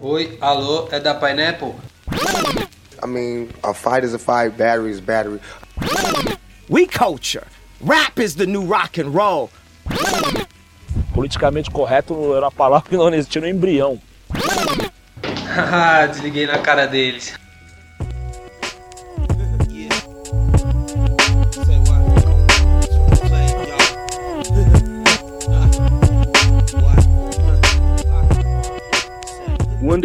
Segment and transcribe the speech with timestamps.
[0.00, 1.74] Oi, alô, é da Pineapple?
[3.02, 5.40] I mean, a fight is a fight, battery is battery.
[6.68, 7.44] We culture.
[7.80, 9.50] Rap is the new rock and roll.
[11.12, 14.00] Politicamente correto era a palavra que não existia no embrião.
[15.52, 17.34] Haha, desliguei na cara deles.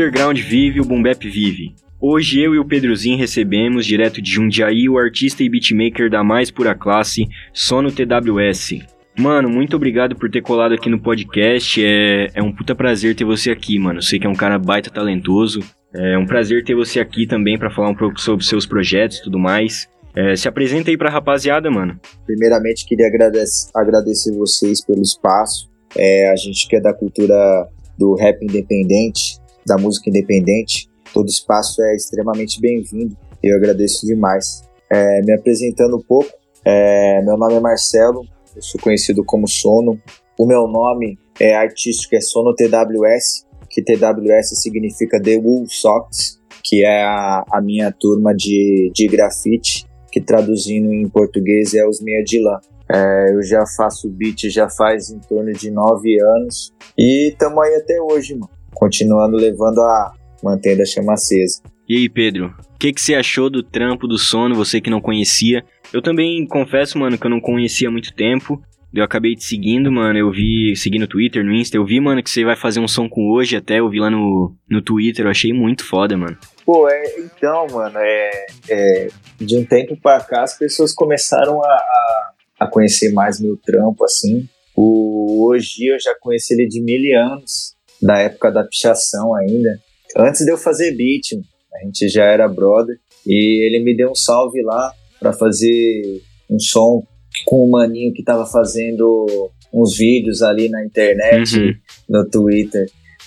[0.03, 1.73] Underground vive, o boom bap vive.
[2.01, 6.51] Hoje eu e o Pedrozinho recebemos, direto de Jundiaí, o artista e beatmaker da mais
[6.51, 8.79] pura classe, Sono TWS.
[9.17, 11.81] Mano, muito obrigado por ter colado aqui no podcast.
[11.81, 14.01] É, é um puta prazer ter você aqui, mano.
[14.01, 15.61] Sei que é um cara baita talentoso.
[15.95, 19.23] É um prazer ter você aqui também para falar um pouco sobre seus projetos e
[19.23, 19.87] tudo mais.
[20.13, 21.97] É, se apresenta aí pra rapaziada, mano.
[22.25, 25.69] Primeiramente, queria agradecer, agradecer vocês pelo espaço.
[25.95, 31.81] É, a gente que é da cultura do rap independente, da música independente, todo espaço
[31.81, 33.15] é extremamente bem-vindo.
[33.41, 34.63] Eu agradeço demais.
[34.91, 36.29] É, me apresentando um pouco,
[36.65, 38.25] é, meu nome é Marcelo,
[38.55, 39.99] eu sou conhecido como Sono.
[40.37, 46.83] O meu nome é artístico, é Sono TWS, que TWS significa The Wool Socks, que
[46.83, 52.23] é a, a minha turma de, de grafite, que traduzindo em português é os meia
[52.23, 52.59] de lã.
[52.91, 57.75] É, eu já faço beat já faz em torno de nove anos e estamos aí
[57.75, 58.51] até hoje, mano.
[58.73, 61.61] Continuando levando a mantendo a chama acesa.
[61.87, 65.01] E aí, Pedro, o que, que você achou do trampo do sono, você que não
[65.01, 65.63] conhecia?
[65.91, 68.61] Eu também confesso, mano, que eu não conhecia há muito tempo.
[68.93, 70.19] Eu acabei te seguindo, mano.
[70.19, 71.77] Eu vi, segui no Twitter, no Insta.
[71.77, 73.79] Eu vi, mano, que você vai fazer um som com hoje até.
[73.79, 75.25] Eu vi lá no, no Twitter.
[75.25, 76.37] Eu achei muito foda, mano.
[76.63, 79.07] Pô, é, então, mano, é, é,
[79.39, 84.05] de um tempo pra cá as pessoas começaram a, a, a conhecer mais meu trampo,
[84.05, 84.47] assim.
[84.75, 89.69] O, hoje eu já conheci ele de mil anos, da época da pichação ainda.
[90.17, 91.33] Antes de eu fazer beat,
[91.75, 92.97] a gente já era brother.
[93.25, 97.03] E ele me deu um salve lá para fazer um som
[97.45, 101.73] com o maninho que tava fazendo uns vídeos ali na internet, Uhum.
[102.09, 102.85] no Twitter.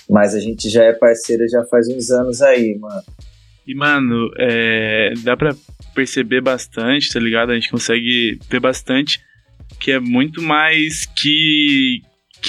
[0.09, 3.01] Mas a gente já é parceiro já faz uns anos aí, mano.
[3.67, 5.53] E, mano, é, dá pra
[5.93, 7.51] perceber bastante, tá ligado?
[7.51, 9.19] A gente consegue ver bastante
[9.81, 12.01] que é muito mais que.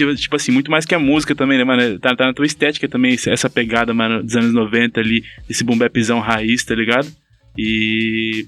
[0.06, 1.98] Que tipo assim, muito mais que a música também, né, mano?
[1.98, 5.76] Tá, tá na tua estética também, essa- pegada, mano, dos anos 90 ali, esse boom
[6.20, 7.08] raiz, tá ligado?
[7.56, 8.46] E.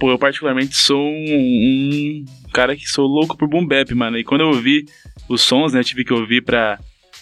[0.00, 4.18] Pô, eu particularmente sou um, um cara que sou louco por boom bap, mano.
[4.18, 4.84] E quando eu ouvi
[5.28, 6.78] os sons, né, tive que ouvir pra,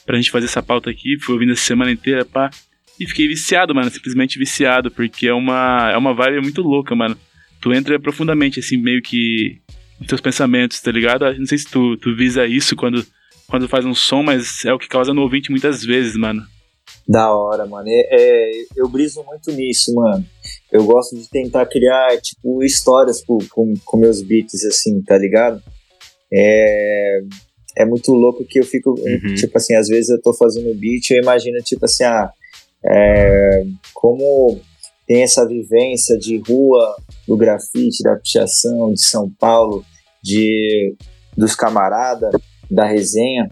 [0.07, 2.51] pra gente fazer essa pauta aqui, fui ouvindo essa semana inteira, pá.
[2.99, 7.17] E fiquei viciado, mano, simplesmente viciado, porque é uma, é uma vibe muito louca, mano.
[7.61, 9.59] Tu entra profundamente, assim, meio que
[9.99, 11.25] nos teus pensamentos, tá ligado?
[11.39, 13.05] Não sei se tu, tu visa isso quando,
[13.49, 16.43] quando faz um som, mas é o que causa no ouvinte muitas vezes, mano.
[17.07, 17.87] Da hora, mano.
[17.89, 20.25] É, é, eu briso muito nisso, mano.
[20.73, 25.63] Eu gosto de tentar criar, tipo, histórias com, com, com meus beats, assim, tá ligado?
[26.33, 27.21] É,
[27.77, 29.35] é muito louco que eu fico, Uhum.
[29.35, 32.31] tipo assim, às vezes eu tô fazendo beat e eu imagino, tipo assim, ah,
[32.87, 34.61] é, como
[35.07, 36.97] tem essa vivência de rua,
[37.29, 39.85] do grafite, da pichação, de São Paulo,
[40.23, 40.95] de
[41.37, 42.33] dos camaradas,
[42.71, 43.51] da resenha,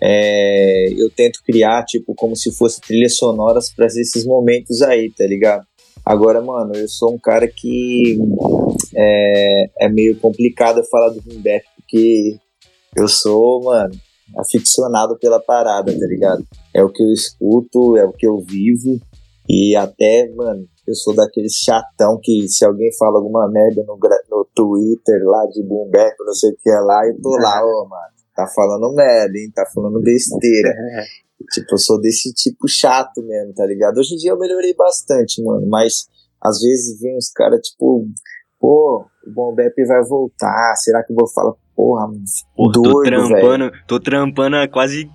[0.00, 5.26] é, eu tento criar, tipo, como se fosse trilhas sonoras para esses momentos aí, tá
[5.26, 5.66] ligado?
[6.04, 8.18] Agora, mano, eu sou um cara que
[8.96, 12.38] é, é meio complicado falar do boom bap, porque
[12.96, 13.94] eu sou, mano,
[14.38, 16.44] aficionado pela parada, tá ligado?
[16.74, 19.00] É o que eu escuto, é o que eu vivo,
[19.48, 23.98] e até, mano, eu sou daquele chatão que se alguém fala alguma merda no,
[24.30, 27.62] no Twitter lá de boom bap, não sei o que é lá, eu tô lá,
[27.64, 29.50] ô, mano, tá falando merda, hein?
[29.52, 30.72] Tá falando besteira.
[31.52, 33.98] Tipo, eu sou desse tipo chato mesmo, tá ligado?
[33.98, 36.08] Hoje em dia eu melhorei bastante, mano, mas
[36.42, 38.08] às vezes vem uns caras, tipo,
[38.58, 42.10] pô, o Bom Bap vai voltar, será que eu vou falar, porra,
[42.56, 43.28] Pô, tô doido, velho.
[43.28, 45.08] trampando, tô trampando há quase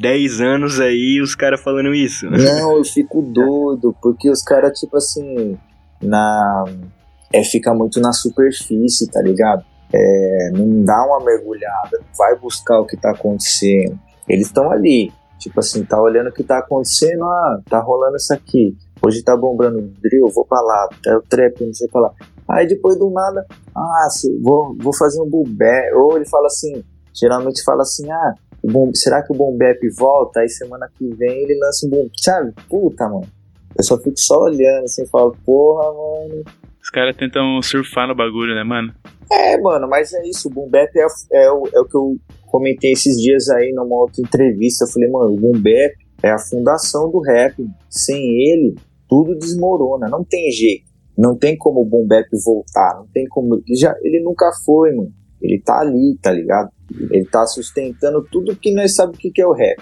[0.00, 2.24] 10 anos aí os caras falando isso.
[2.30, 5.58] Não, eu fico doido, porque os caras, tipo assim,
[6.02, 6.64] na.
[7.30, 9.62] É, fica muito na superfície, tá ligado?
[9.92, 13.98] É, não dá uma mergulhada, vai buscar o que tá acontecendo.
[14.28, 18.32] Eles estão ali, tipo assim, tá olhando o que tá acontecendo, ah, tá rolando isso
[18.32, 18.76] aqui.
[19.04, 22.12] Hoje tá bombando o drill, vou pra lá, tá o trap, não sei pra lá.
[22.48, 24.08] Aí depois do nada, ah,
[24.42, 25.90] vou, vou fazer um bubé.
[25.94, 26.82] Ou ele fala assim,
[27.14, 30.40] geralmente fala assim, ah, o bom, será que o Bombep volta?
[30.40, 32.08] Aí semana que vem ele lança um bom.
[32.16, 32.52] Sabe?
[32.68, 33.26] Puta, mano.
[33.76, 36.44] Eu só fico só olhando assim falo, porra, mano.
[36.82, 38.92] Os caras tentam surfar no bagulho, né, mano?
[39.30, 40.48] É, mano, mas é isso.
[40.48, 42.16] O Boom Bap é, é, o, é o que eu
[42.46, 44.84] comentei esses dias aí numa outra entrevista.
[44.84, 47.54] Eu falei, mano, o Boom Bap é a fundação do rap.
[47.90, 48.74] Sem ele,
[49.08, 50.08] tudo desmorona.
[50.08, 50.88] Não tem jeito.
[51.16, 52.94] Não tem como o Boom Bap voltar.
[52.96, 53.56] Não tem como.
[53.66, 55.12] Ele, já, ele nunca foi, mano.
[55.42, 56.70] Ele tá ali, tá ligado?
[57.10, 59.78] Ele tá sustentando tudo que nós sabemos o que, que é o rap.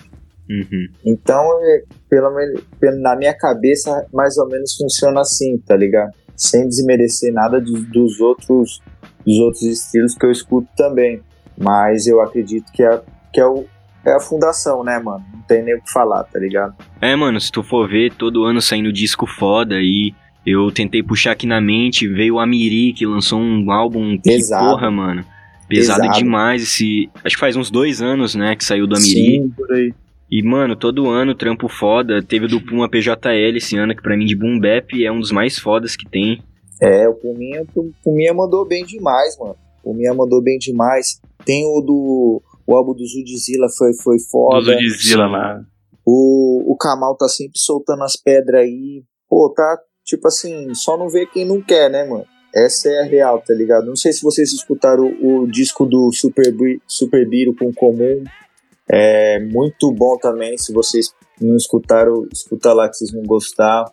[0.50, 0.87] Uhum.
[1.04, 6.12] Então, é, pelo menos pelo- na minha cabeça, mais ou menos funciona assim, tá ligado?
[6.37, 8.81] Sem desmerecer nada de- dos outros
[9.27, 11.21] dos outros estilos que eu escuto também.
[11.59, 13.00] Mas eu acredito que é,
[13.33, 13.65] que é, o,
[14.05, 15.25] é a fundação, né, mano?
[15.33, 16.75] Não tem nem o que falar, tá ligado?
[17.00, 20.15] É, mano, se tu for ver, todo ano saindo disco foda e
[20.47, 24.69] eu tentei puxar aqui na mente, veio o Amiri que lançou um álbum que Pesado.
[24.69, 25.25] porra, mano.
[25.69, 26.19] Pesado, Pesado.
[26.19, 27.11] demais esse.
[27.25, 29.11] Acho que faz uns dois anos, né, que saiu do Amiri.
[29.12, 29.93] Sim, por aí.
[30.31, 32.23] E, mano, todo ano, trampo foda.
[32.23, 35.20] Teve o do Puma PJL esse ano, que pra mim de Boom Bap é um
[35.20, 36.43] dos mais fodas que tem.
[36.82, 39.56] É, o Puminha, o Puminha mandou bem demais, mano.
[39.82, 41.20] O Puminha mandou bem demais.
[41.44, 42.43] Tem o do.
[42.67, 44.73] O álbum do Zudzilla foi, foi Do foda.
[44.73, 45.61] Zudzilla lá.
[46.05, 49.05] O, o Kamal tá sempre soltando as pedras aí.
[49.29, 52.25] Pô, tá tipo assim, só não vê quem não quer, né, mano?
[52.55, 53.87] Essa é a real, tá ligado?
[53.87, 56.55] Não sei se vocês escutaram o, o disco do Super,
[56.87, 58.25] Super Biro com Comum.
[58.91, 60.56] É muito bom também.
[60.59, 63.85] Se vocês não escutaram, escuta lá que vocês vão gostar.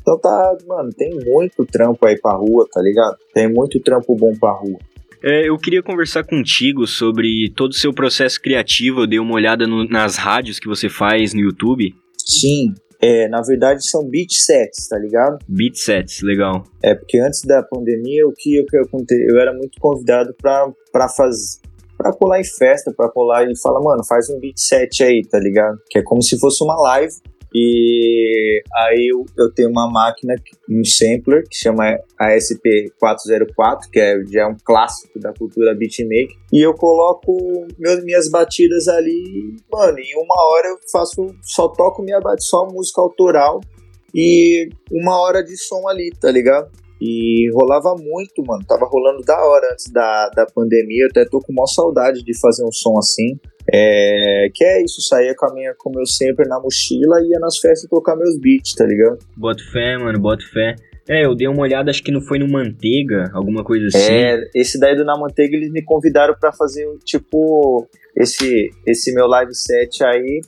[0.00, 3.16] Então tá, mano, tem muito trampo aí pra rua, tá ligado?
[3.32, 4.78] Tem muito trampo bom pra rua.
[5.22, 9.00] É, eu queria conversar contigo sobre todo o seu processo criativo.
[9.02, 11.94] Eu dei uma olhada no- nas rádios que você faz no YouTube.
[12.18, 15.38] Sim, é, na verdade são beat sets, tá ligado?
[15.48, 16.64] Beat sets, legal.
[16.82, 19.26] É, porque antes da pandemia, o que, o que aconteceu?
[19.30, 21.58] Eu era muito convidado pra, pra fazer.
[22.04, 25.38] Pra colar em festa, pra colar e falar, mano, faz um beat set aí, tá
[25.38, 25.78] ligado?
[25.88, 27.14] Que é como se fosse uma live.
[27.54, 30.34] E aí eu, eu tenho uma máquina,
[30.68, 36.36] um sampler, que chama ASP404, que é, já é um clássico da cultura beatmaker.
[36.52, 37.32] E eu coloco
[37.78, 43.00] meus, minhas batidas ali, mano, em uma hora eu faço, só toco minha só música
[43.00, 43.62] autoral
[44.14, 46.70] e uma hora de som ali, tá ligado?
[47.00, 48.64] E rolava muito, mano.
[48.66, 51.04] Tava rolando da hora antes da, da pandemia.
[51.04, 53.38] Eu até tô com maior saudade de fazer um som assim.
[53.72, 57.38] É, que é isso, saía com a minha, com meu sempre na mochila e ia
[57.40, 59.18] nas festas tocar meus beats, tá ligado?
[59.36, 60.76] Boto fé, mano, boto fé.
[61.08, 64.12] É, eu dei uma olhada, acho que não foi no Manteiga, alguma coisa assim.
[64.12, 67.86] É, esse daí do Na Manteiga eles me convidaram pra fazer tipo
[68.16, 70.40] esse esse meu live set aí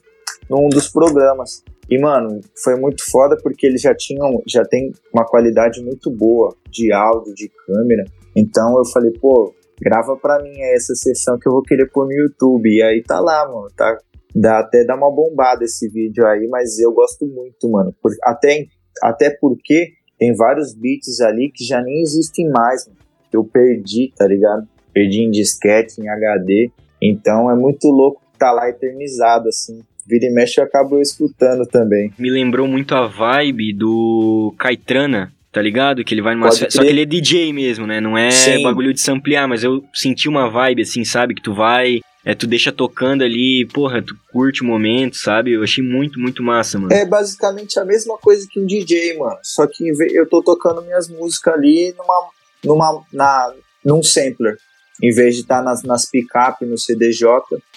[0.48, 1.62] num dos programas.
[1.88, 6.54] E mano, foi muito foda porque eles já tinham, já tem uma qualidade muito boa
[6.70, 8.04] de áudio, de câmera.
[8.36, 12.12] Então eu falei, pô, grava pra mim essa sessão que eu vou querer pôr no
[12.12, 12.68] YouTube.
[12.68, 13.98] E aí tá lá, mano, tá
[14.34, 17.94] dá até dar uma bombada esse vídeo aí, mas eu gosto muito, mano.
[18.02, 18.66] Por, até
[19.02, 23.06] até porque tem vários beats ali que já nem existem mais, mano
[23.36, 24.66] eu perdi, tá ligado?
[24.92, 26.70] Perdi em disquete, em HD.
[27.00, 29.80] Então é muito louco tá lá eternizado, assim.
[30.08, 32.12] Vira e mexe eu acabo escutando também.
[32.18, 36.04] Me lembrou muito a vibe do Kaitrana, tá ligado?
[36.04, 38.00] Que ele vai numa Só que ele é DJ mesmo, né?
[38.00, 38.62] Não é Sim.
[38.62, 41.34] bagulho de samplear, mas eu senti uma vibe assim, sabe?
[41.34, 45.52] Que tu vai, é, tu deixa tocando ali, porra, tu curte o momento, sabe?
[45.52, 46.92] Eu achei muito, muito massa, mano.
[46.92, 49.38] É basicamente a mesma coisa que um DJ, mano.
[49.44, 52.28] Só que eu tô tocando minhas músicas ali numa,
[52.64, 53.54] numa, na,
[53.84, 54.56] num sampler.
[55.00, 57.28] Em vez de estar nas, nas picape, no CDJ.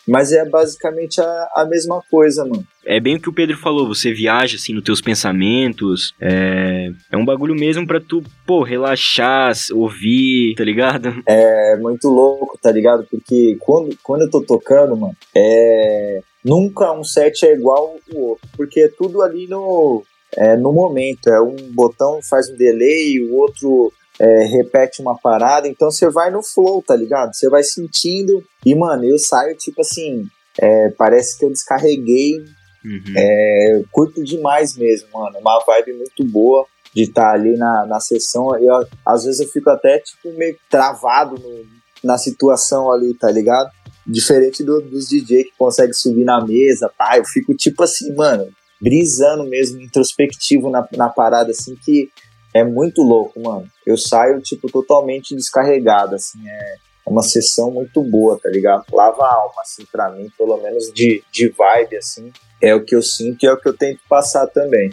[0.09, 2.65] Mas é basicamente a, a mesma coisa, mano.
[2.85, 7.17] É bem o que o Pedro falou, você viaja assim nos teus pensamentos, é, é
[7.17, 11.13] um bagulho mesmo pra tu, pô, relaxar, ouvir, tá ligado?
[11.27, 13.05] É muito louco, tá ligado?
[13.09, 16.21] Porque quando, quando eu tô tocando, mano, é.
[16.43, 18.49] Nunca um set é igual o outro.
[18.55, 20.03] Porque é tudo ali no,
[20.35, 21.29] é, no momento.
[21.29, 25.67] É um botão faz um delay, o outro é, repete uma parada.
[25.67, 27.33] Então você vai no flow, tá ligado?
[27.33, 28.43] Você vai sentindo.
[28.65, 30.25] E, mano, eu saio tipo assim.
[30.61, 32.37] é, parece que eu descarreguei
[32.83, 33.13] Uhum.
[33.17, 35.37] é, curto demais mesmo, mano.
[35.39, 38.55] Uma vibe muito boa de estar ali na, na sessão.
[38.57, 41.65] Eu, às vezes eu fico até tipo meio travado no-
[42.03, 43.69] na situação ali, tá ligado?
[44.07, 47.17] Diferente do- dos DJ que consegue subir na mesa, pá.
[47.17, 48.47] Eu fico tipo assim, mano,
[48.81, 52.09] brisando mesmo, introspectivo na, na parada, assim, que
[52.53, 53.67] é muito louco, mano.
[53.85, 56.75] Eu saio, tipo, totalmente descarregado, assim, é
[57.05, 58.85] uma sessão muito boa, tá ligado?
[58.91, 62.31] Lava a alma, assim, pra mim, pelo menos de, de vibe, assim.
[62.61, 64.89] É o que eu sinto e é o que eu tento passar também.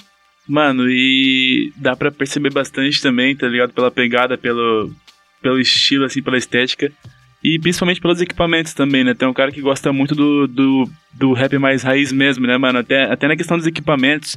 [0.48, 3.72] Mano, e dá pra perceber bastante também, tá ligado?
[3.72, 4.90] Pela pegada, pelo,
[5.42, 6.92] pelo estilo, assim, pela estética.
[7.42, 9.14] E principalmente pelos equipamentos também, né?
[9.14, 12.78] Tem um cara que gosta muito do, do, do rap mais raiz mesmo, né, mano?
[12.78, 14.36] Até, até na questão dos equipamentos,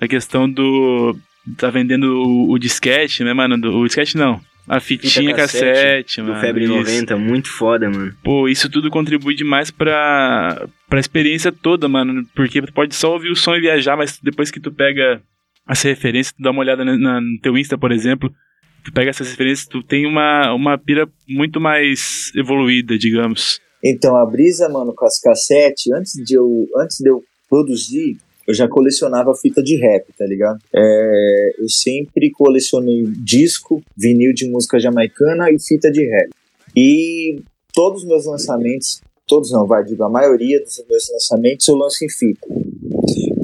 [0.00, 1.16] na questão do.
[1.56, 3.58] Tá vendendo o, o disquete, né, mano?
[3.60, 4.40] Do, o disquete não.
[4.68, 6.34] A fitinha cassete, mano.
[6.34, 6.72] Do Febre isso.
[6.74, 8.14] 90, muito foda, mano.
[8.22, 12.24] Pô, isso tudo contribui demais pra, pra experiência toda, mano.
[12.36, 15.20] Porque tu pode só ouvir o som e viajar, mas depois que tu pega
[15.68, 18.30] essa referência, tu dá uma olhada na, na- no teu Insta, por exemplo,
[18.84, 23.60] tu pega essas referências, tu tem uma, uma pira muito mais evoluída, digamos.
[23.82, 28.18] Então, a brisa, mano, com as cassete, antes de eu, antes de eu produzir,
[28.50, 30.58] eu já colecionava fita de rap, tá ligado?
[30.74, 36.30] É, eu sempre colecionei disco, vinil de música jamaicana e fita de rap.
[36.76, 37.40] E
[37.72, 42.04] todos os meus lançamentos, todos não, vai, digo, a maioria dos meus lançamentos eu lanço
[42.04, 42.46] em fita.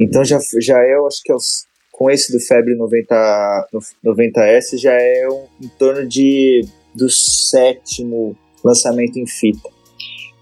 [0.01, 3.69] Então já, já é, eu acho que é os, com esse do Febre 90,
[4.05, 9.69] 90S, já é um, em torno de do sétimo lançamento em fita.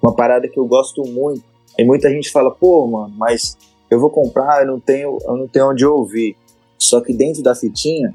[0.03, 1.43] Uma parada que eu gosto muito.
[1.77, 3.59] E muita gente fala, pô, mano, mas
[3.95, 6.37] eu vou comprar, eu não tenho, eu não tenho onde ouvir.
[6.79, 8.15] Só que dentro da fitinha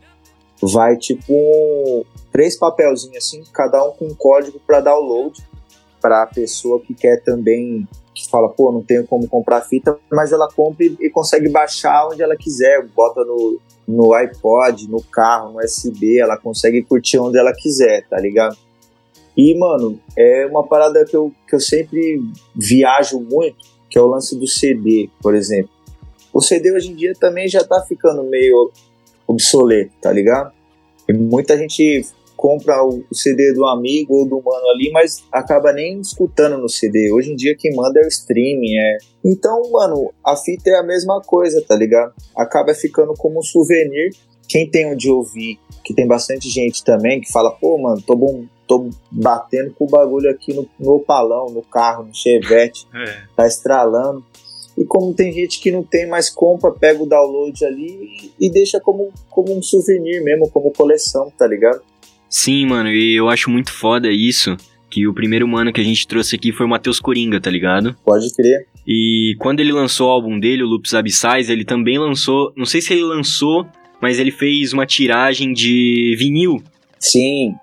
[0.62, 5.41] vai tipo um- três papelzinhos assim, cada um com um código para download
[6.01, 10.31] para a pessoa que quer também que fala, pô, não tenho como comprar fita, mas
[10.33, 15.59] ela compra e, consegue baixar onde ela quiser, bota no, no iPod, no carro, no
[15.63, 18.57] USB, ela consegue curtir onde ela quiser, tá ligado?
[19.38, 22.21] E, mano, é uma parada que eu, que eu sempre
[22.53, 23.57] viajo muito,
[23.89, 25.72] que é o lance do CD, por exemplo.
[26.34, 28.72] O CD hoje em dia também já tá ficando meio
[29.27, 30.51] obsoleto, tá ligado?
[31.08, 32.05] E muita gente
[32.39, 37.12] compra o CD do amigo ou do mano ali, mas acaba nem escutando no CD.
[37.12, 38.98] Hoje em dia quem manda é o streaming, é.
[39.25, 42.13] Então, mano, a fita é a mesma coisa, tá ligado?
[42.38, 44.15] Acaba ficando como um souvenir.
[44.48, 48.46] Quem tem onde ouvir, que tem bastante gente também que fala, pô, mano, tô bom,
[48.69, 53.23] tô batendo com o bagulho aqui no, no opalão, no carro, no chevette, É.
[53.35, 54.23] tá estralando.
[54.77, 58.49] E como tem gente que não tem mais compra, pega o download ali e, e
[58.51, 61.81] deixa como, como um souvenir mesmo, como coleção, tá ligado?
[62.29, 64.55] Sim, mano, e eu acho muito foda isso,
[64.89, 67.95] que o primeiro mano que a gente trouxe aqui foi o Matheus Coringa, tá ligado?
[68.05, 68.67] Pode crer.
[68.88, 72.81] E quando ele lançou o álbum dele, o Loops Abissais, ele também lançou, não sei
[72.81, 73.65] se ele lançou,
[74.01, 76.61] mas ele fez uma tiragem de vinil.
[76.99, 77.53] Sim,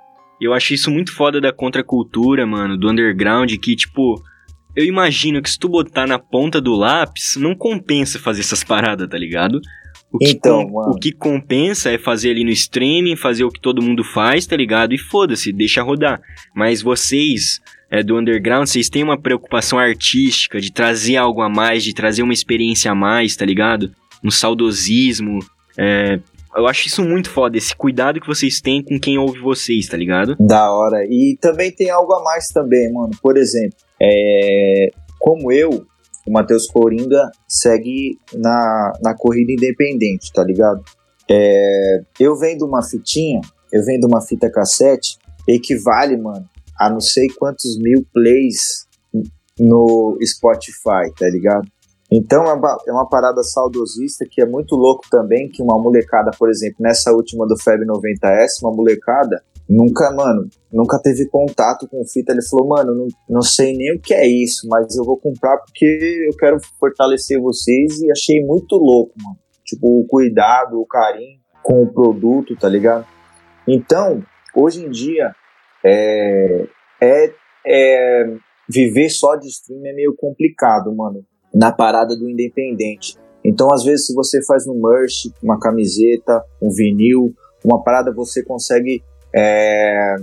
[0.41, 4.23] eu acho isso muito foda da contracultura, mano, do underground, que, tipo,
[4.75, 9.09] eu imagino que se tu botar na ponta do lápis, não compensa fazer essas paradas,
[9.09, 9.61] tá ligado?
[10.13, 13.61] O que, Então, com- o que compensa é fazer ali no streaming, fazer o que
[13.61, 14.95] todo mundo faz, tá ligado?
[14.95, 16.21] E foda-se, deixa rodar.
[16.55, 21.83] Mas vocês, é, do underground, vocês têm uma preocupação artística de trazer algo a mais,
[21.83, 23.91] de trazer uma experiência a mais, tá ligado?
[24.25, 25.39] Um saudosismo.
[25.79, 26.19] é,
[26.57, 29.97] eu acho isso muito foda, esse cuidado que vocês têm com quem ouve vocês, tá
[29.97, 30.37] ligado?
[30.39, 31.05] Da hora.
[31.05, 33.11] E também tem algo a mais também, mano.
[33.23, 35.87] Por exemplo, é, como eu,
[36.27, 40.83] o Matheus Coringa segue na, na corrida independente, tá ligado?
[41.29, 43.41] É, eu vendo uma fitinha,
[43.73, 46.45] eu vendo uma fita cassete, equivale, mano,
[46.79, 48.87] a não sei quantos mil plays
[49.59, 51.67] no Spotify, tá ligado?
[52.11, 56.31] Então é uma, é uma parada saudosista que é muito louco também, que uma molecada,
[56.39, 62.05] por exemplo, nessa última do Febre 90S, uma molecada nunca, mano, nunca teve contato com
[62.05, 62.33] fita.
[62.33, 65.59] Ele falou, mano, não, não sei nem o que é isso, mas eu vou comprar
[65.59, 69.37] porque eu quero fortalecer vocês e achei muito louco, mano.
[69.65, 73.05] Tipo, o cuidado, o carinho com o produto, tá ligado?
[73.67, 74.23] Então,
[74.55, 75.35] hoje em dia,
[75.85, 76.69] é,
[77.03, 77.35] é,
[77.67, 78.37] é
[78.69, 81.25] viver só de stream é meio complicado, mano,
[81.57, 83.17] na parada do independente.
[83.43, 87.35] Então, às vezes, se você faz um merch, uma camiseta, um vinil,
[87.65, 89.03] uma parada, você consegue
[89.35, 90.17] é,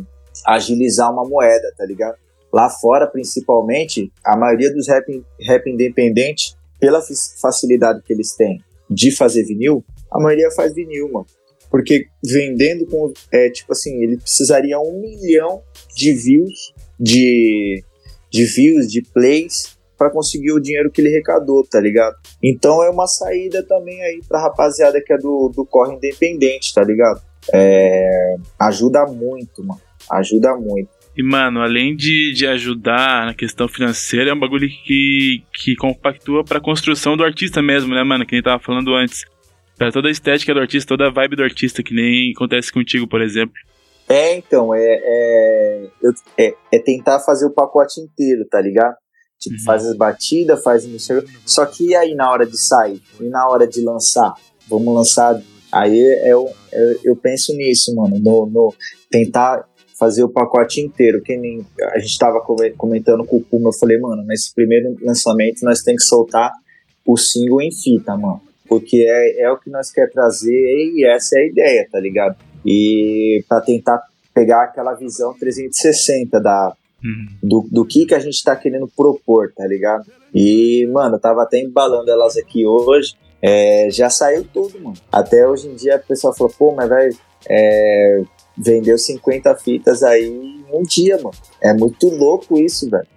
[0.46, 2.18] agilizar uma moeda, tá ligado?
[2.54, 7.02] Lá fora, principalmente, a maioria dos rap, rap independente, pela
[7.42, 11.26] facilidade que eles têm de fazer vinil, a maioria faz vinil, mano.
[11.72, 13.12] Porque vendendo com.
[13.32, 15.64] É, tipo assim, ele precisaria um milhão
[15.96, 17.84] de views, de,
[18.30, 22.16] de views, de plays, para conseguir o dinheiro que ele arrecadou, tá ligado?
[22.44, 26.84] Então é uma saída também aí pra rapaziada que é do, do corre independente, tá
[26.84, 27.22] ligado?
[27.54, 29.80] É, ajuda muito, mano.
[30.12, 30.90] Ajuda muito.
[31.16, 36.44] E, mano, além de, de ajudar na questão financeira, é um bagulho que, que compactua
[36.44, 38.26] pra construção do artista mesmo, né, mano?
[38.26, 39.24] Que nem tava falando antes.
[39.78, 43.08] Pra toda a estética do artista, toda a vibe do artista, que nem acontece contigo,
[43.08, 43.54] por exemplo.
[44.10, 45.88] É, então, é, é,
[46.38, 48.96] é, é tentar fazer o pacote inteiro, tá ligado?
[49.44, 49.64] Tipo, Uhum.
[49.66, 53.02] faz as batidas, faz não sei Só que e aí na hora de sair?
[53.20, 54.34] E na hora de lançar?
[54.70, 55.42] Vamos lançar.
[55.72, 58.18] Aí eu, eu, eu penso nisso, mano.
[58.20, 58.74] No, no
[59.10, 59.66] tentar
[60.00, 61.22] fazer o pacote inteiro.
[61.22, 64.96] Que nem a gente tava come- comentando com o Kuma, eu falei, mano, nesse primeiro
[65.02, 66.52] lançamento nós tem que soltar
[67.06, 68.42] o single em fita, mano.
[68.68, 72.36] Porque é, é o que nós quer trazer e essa é a ideia, tá ligado?
[72.66, 74.02] E pra tentar
[74.34, 76.74] pegar aquela visão 360 da,
[77.04, 77.28] Uhum.
[77.44, 80.06] do, do que, que a gente tá querendo propor, tá ligado?
[80.34, 83.14] E, mano, eu tava até embalando elas aqui hoje.
[83.42, 84.96] é, já saiu tudo, mano.
[85.12, 87.10] Até hoje em dia a pessoa falou, pô, mas vai.
[87.50, 88.22] É,
[88.58, 91.36] vendeu 50 fitas aí em um dia, mano.
[91.62, 93.08] É muito louco isso, velho.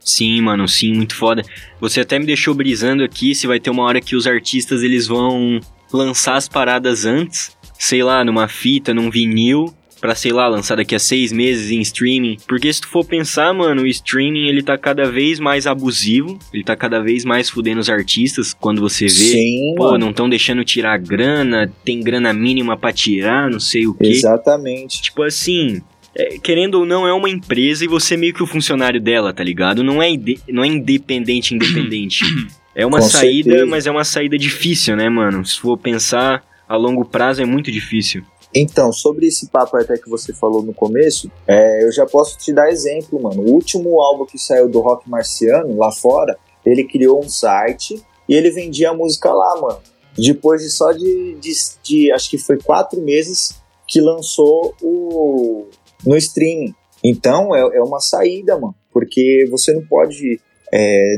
[0.00, 1.42] Sim, mano, sim, muito foda.
[1.80, 5.06] Você até me deixou brisando aqui se vai ter uma hora que os artistas eles
[5.06, 5.60] vão
[5.92, 9.72] lançar as paradas antes, sei lá, numa fita, num vinil,
[10.04, 12.36] pra, sei lá, lançar daqui a seis meses em streaming.
[12.46, 16.62] Porque se tu for pensar, mano, o streaming ele tá cada vez mais abusivo, ele
[16.62, 19.10] tá cada vez mais fudendo os artistas quando você vê.
[19.10, 19.98] Sim, Pô, mano.
[20.00, 24.08] não estão deixando tirar grana, tem grana mínima pra tirar, não sei o quê.
[24.08, 25.00] Exatamente.
[25.00, 25.80] Tipo assim,
[26.14, 29.32] é, querendo ou não, é uma empresa e você é meio que o funcionário dela,
[29.32, 29.82] tá ligado?
[29.82, 30.08] Não é,
[30.50, 32.24] não é independente, independente.
[32.76, 33.66] É uma Com saída, certeza.
[33.70, 35.46] mas é uma saída difícil, né, mano?
[35.46, 38.24] Se for pensar a longo prazo, é muito difícil.
[38.54, 42.52] Então, sobre esse papo até que você falou no começo, é, eu já posso te
[42.52, 43.42] dar exemplo, mano.
[43.42, 48.34] O último álbum que saiu do Rock Marciano, lá fora, ele criou um site e
[48.34, 49.80] ele vendia a música lá, mano.
[50.16, 55.66] Depois de só de, de, de- acho que foi quatro meses que lançou o
[56.06, 56.72] no streaming.
[57.02, 58.74] Então, é, é uma saída, mano.
[58.92, 60.40] Porque você não pode...
[60.72, 61.16] É,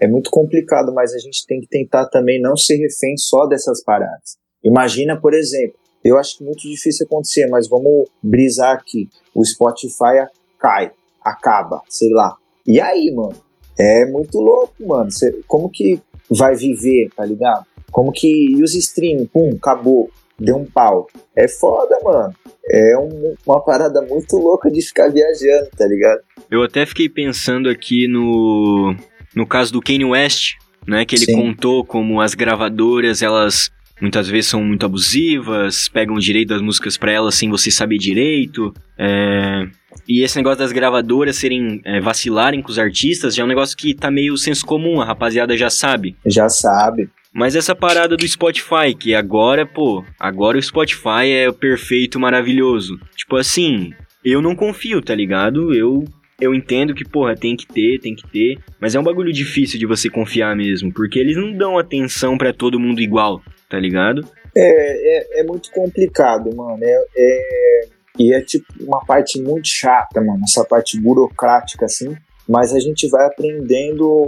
[0.00, 3.82] é muito complicado, mas a gente tem que tentar também não ser refém só dessas
[3.82, 4.36] paradas.
[4.62, 9.08] Imagina, por exemplo, eu acho que muito difícil acontecer, mas vamos brisar aqui.
[9.34, 10.26] O Spotify
[10.58, 10.90] cai,
[11.24, 12.36] acaba, sei lá.
[12.66, 13.34] E aí, mano?
[13.78, 15.10] É muito louco, mano.
[15.10, 16.00] Cê- como que
[16.30, 17.64] vai viver, tá ligado?
[17.92, 18.50] Como que.
[18.56, 20.10] E os streaming, pum, acabou.
[20.38, 21.06] Deu um pau.
[21.34, 22.34] É foda, mano.
[22.70, 26.20] É um- uma parada muito louca de ficar viajando, tá ligado?
[26.50, 28.94] Eu até fiquei pensando aqui no,
[29.34, 30.54] no caso do Kanye West,
[30.86, 31.04] né?
[31.04, 31.34] Que ele Sim.
[31.34, 36.96] contou como as gravadoras, elas muitas vezes são muito abusivas, pegam o direito das músicas
[36.96, 38.72] pra elas sem você saber direito.
[38.98, 39.66] é,
[40.08, 43.76] E esse negócio das gravadoras serem é, vacilarem com os artistas já é um negócio
[43.76, 46.16] que tá meio senso comum, a rapaziada já sabe.
[46.26, 47.08] Já sabe.
[47.32, 52.98] Mas essa parada do Spotify, que agora, pô, agora o Spotify é o perfeito, maravilhoso.
[53.16, 53.92] Tipo assim,
[54.24, 55.72] eu não confio, tá ligado?
[55.74, 56.04] Eu
[56.40, 59.76] eu entendo que, porra, tem que ter, tem que ter, mas é um bagulho difícil
[59.76, 64.26] de você confiar mesmo, porque eles não dão atenção pra todo mundo igual, tá ligado?
[64.56, 66.78] É, é, é muito complicado, mano.
[66.82, 70.42] É, é- e é tipo uma parte muito chata, mano.
[70.42, 72.16] Essa parte burocrática, assim.
[72.48, 74.26] Mas a gente vai aprendendo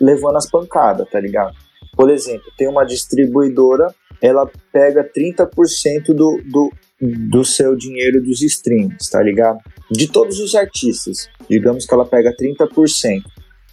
[0.00, 1.54] levando as pancadas, tá ligado?
[1.96, 9.08] Por exemplo, tem uma distribuidora, ela pega 30% do, do, do seu dinheiro dos streams,
[9.10, 9.58] tá ligado?
[9.90, 11.28] De todos os artistas.
[11.48, 13.22] Digamos que ela pega 30%.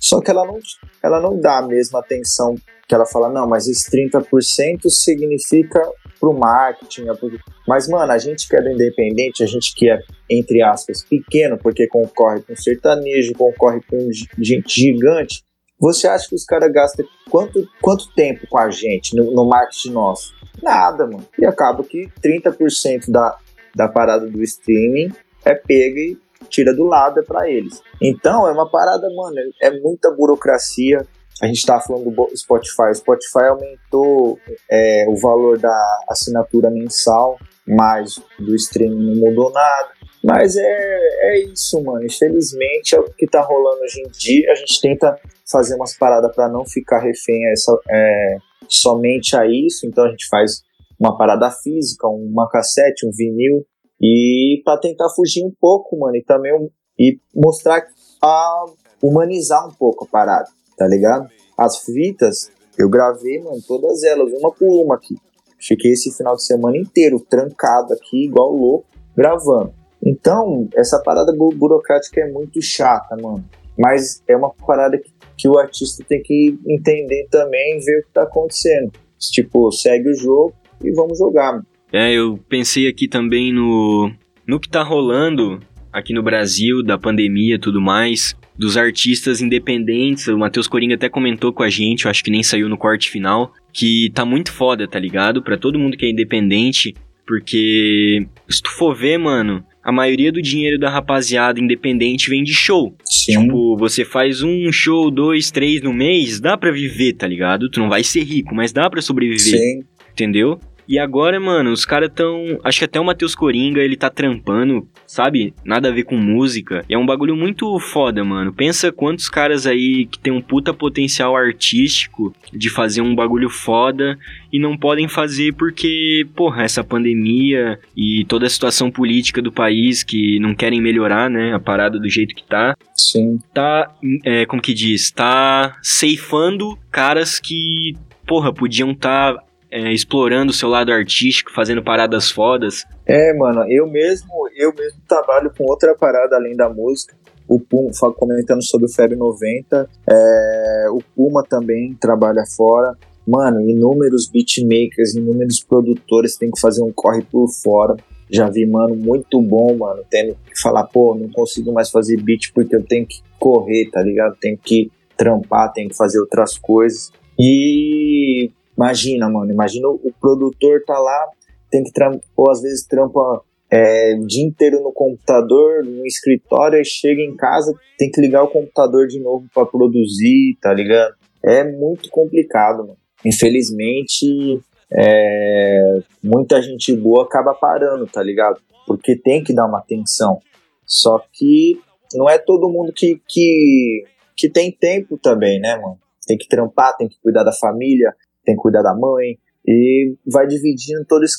[0.01, 0.57] Só que ela não,
[1.03, 2.55] ela não dá a mesma atenção
[2.87, 5.79] que ela fala, não, mas esse 30% significa
[6.19, 7.07] pro marketing.
[7.09, 7.31] é pro-
[7.67, 11.57] Mas, mano, a gente que é do independente, a gente que é, entre aspas, pequeno,
[11.57, 13.97] porque concorre com sertanejo, concorre com
[14.39, 15.43] gente gigante,
[15.79, 19.91] você acha que os caras gastam quanto, quanto tempo com a gente no, no marketing
[19.93, 20.33] nosso?
[20.61, 21.25] Nada, mano.
[21.39, 23.37] E acaba que 30% da,
[23.75, 25.11] da parada do streaming
[25.45, 26.17] é pega e
[26.51, 27.81] tira do lado, é pra eles.
[28.01, 31.07] Então, é uma parada, mano, é muita burocracia.
[31.41, 32.91] A gente tava falando do Spotify.
[32.91, 34.37] O Spotify aumentou
[34.69, 39.89] é, o valor da assinatura mensal, mas do streaming não mudou nada.
[40.23, 42.05] Mas é, é isso, mano.
[42.05, 44.51] Infelizmente é o que tá rolando hoje em dia.
[44.51, 45.19] A gente tenta
[45.51, 48.35] fazer umas paradas para não ficar refém a essa, é,
[48.67, 49.87] somente a isso.
[49.87, 50.61] Então a gente faz
[50.99, 53.65] uma parada física, uma cassete, um vinil.
[54.01, 56.15] E para tentar fugir um pouco, mano.
[56.15, 57.85] E também e mostrar
[58.21, 58.65] a
[59.01, 61.27] humanizar um pouco a parada, tá ligado?
[61.57, 65.15] As fitas, eu gravei, mano, todas elas, uma por uma aqui.
[65.59, 68.85] Fiquei esse final de semana inteiro trancado aqui, igual louco,
[69.15, 69.73] gravando.
[70.03, 73.43] Então, essa parada bu- burocrática é muito chata, mano.
[73.77, 78.13] Mas é uma parada que, que o artista tem que entender também ver o que
[78.13, 78.91] tá acontecendo.
[79.19, 81.65] Tipo, segue o jogo e vamos jogar, mano.
[81.91, 84.11] É, eu pensei aqui também no,
[84.47, 85.59] no que tá rolando
[85.91, 90.27] aqui no Brasil, da pandemia e tudo mais, dos artistas independentes.
[90.27, 93.09] O Matheus Coringa até comentou com a gente, eu acho que nem saiu no corte
[93.09, 95.43] final, que tá muito foda, tá ligado?
[95.43, 96.93] Pra todo mundo que é independente,
[97.27, 102.53] porque se tu for ver, mano, a maioria do dinheiro da rapaziada independente vem de
[102.53, 102.95] show.
[103.03, 103.41] Sim.
[103.41, 107.69] Tipo, você faz um show, dois, três no mês, dá pra viver, tá ligado?
[107.69, 109.83] Tu não vai ser rico, mas dá pra sobreviver Sim.
[110.11, 110.59] entendeu?
[110.91, 112.59] E agora, mano, os caras tão.
[112.65, 115.53] Acho que até o Matheus Coringa, ele tá trampando, sabe?
[115.63, 116.83] Nada a ver com música.
[116.89, 118.51] E é um bagulho muito foda, mano.
[118.51, 124.19] Pensa quantos caras aí que tem um puta potencial artístico de fazer um bagulho foda
[124.51, 130.03] e não podem fazer porque, porra, essa pandemia e toda a situação política do país
[130.03, 131.53] que não querem melhorar, né?
[131.53, 132.75] A parada do jeito que tá.
[132.93, 133.39] Sim.
[133.53, 133.89] Tá,
[134.25, 135.09] é, como que diz?
[135.09, 137.95] Tá ceifando caras que,
[138.27, 139.35] porra, podiam estar.
[139.35, 142.85] Tá é, explorando o seu lado artístico, fazendo paradas fodas.
[143.05, 147.15] É, mano, eu mesmo, eu mesmo trabalho com outra parada além da música.
[147.47, 152.95] O Puma, comentando sobre o Febre 90, é, o Puma também trabalha fora.
[153.27, 157.95] Mano, inúmeros beatmakers, inúmeros produtores têm que fazer um corre por fora.
[158.29, 162.53] Já vi, mano, muito bom, mano, tendo que falar, pô, não consigo mais fazer beat
[162.53, 164.37] porque eu tenho que correr, tá ligado?
[164.39, 167.11] Tenho que trampar, tenho que fazer outras coisas.
[167.37, 171.27] E Imagina, mano, imagina o produtor tá lá,
[171.69, 171.91] tem que
[172.35, 177.35] ou às vezes trampa é, o dia inteiro no computador, no escritório, e chega em
[177.37, 181.15] casa, tem que ligar o computador de novo para produzir, tá ligado?
[181.43, 182.97] É muito complicado, mano.
[183.23, 184.61] Infelizmente,
[184.93, 188.59] é, muita gente boa acaba parando, tá ligado?
[188.85, 190.39] Porque tem que dar uma atenção.
[190.85, 191.79] Só que
[192.13, 194.03] não é todo mundo que, que,
[194.35, 195.97] que tem tempo também, né, mano?
[196.27, 198.13] Tem que trampar, tem que cuidar da família,
[198.45, 201.37] tem que cuidar da mãe, e vai dividindo todo esse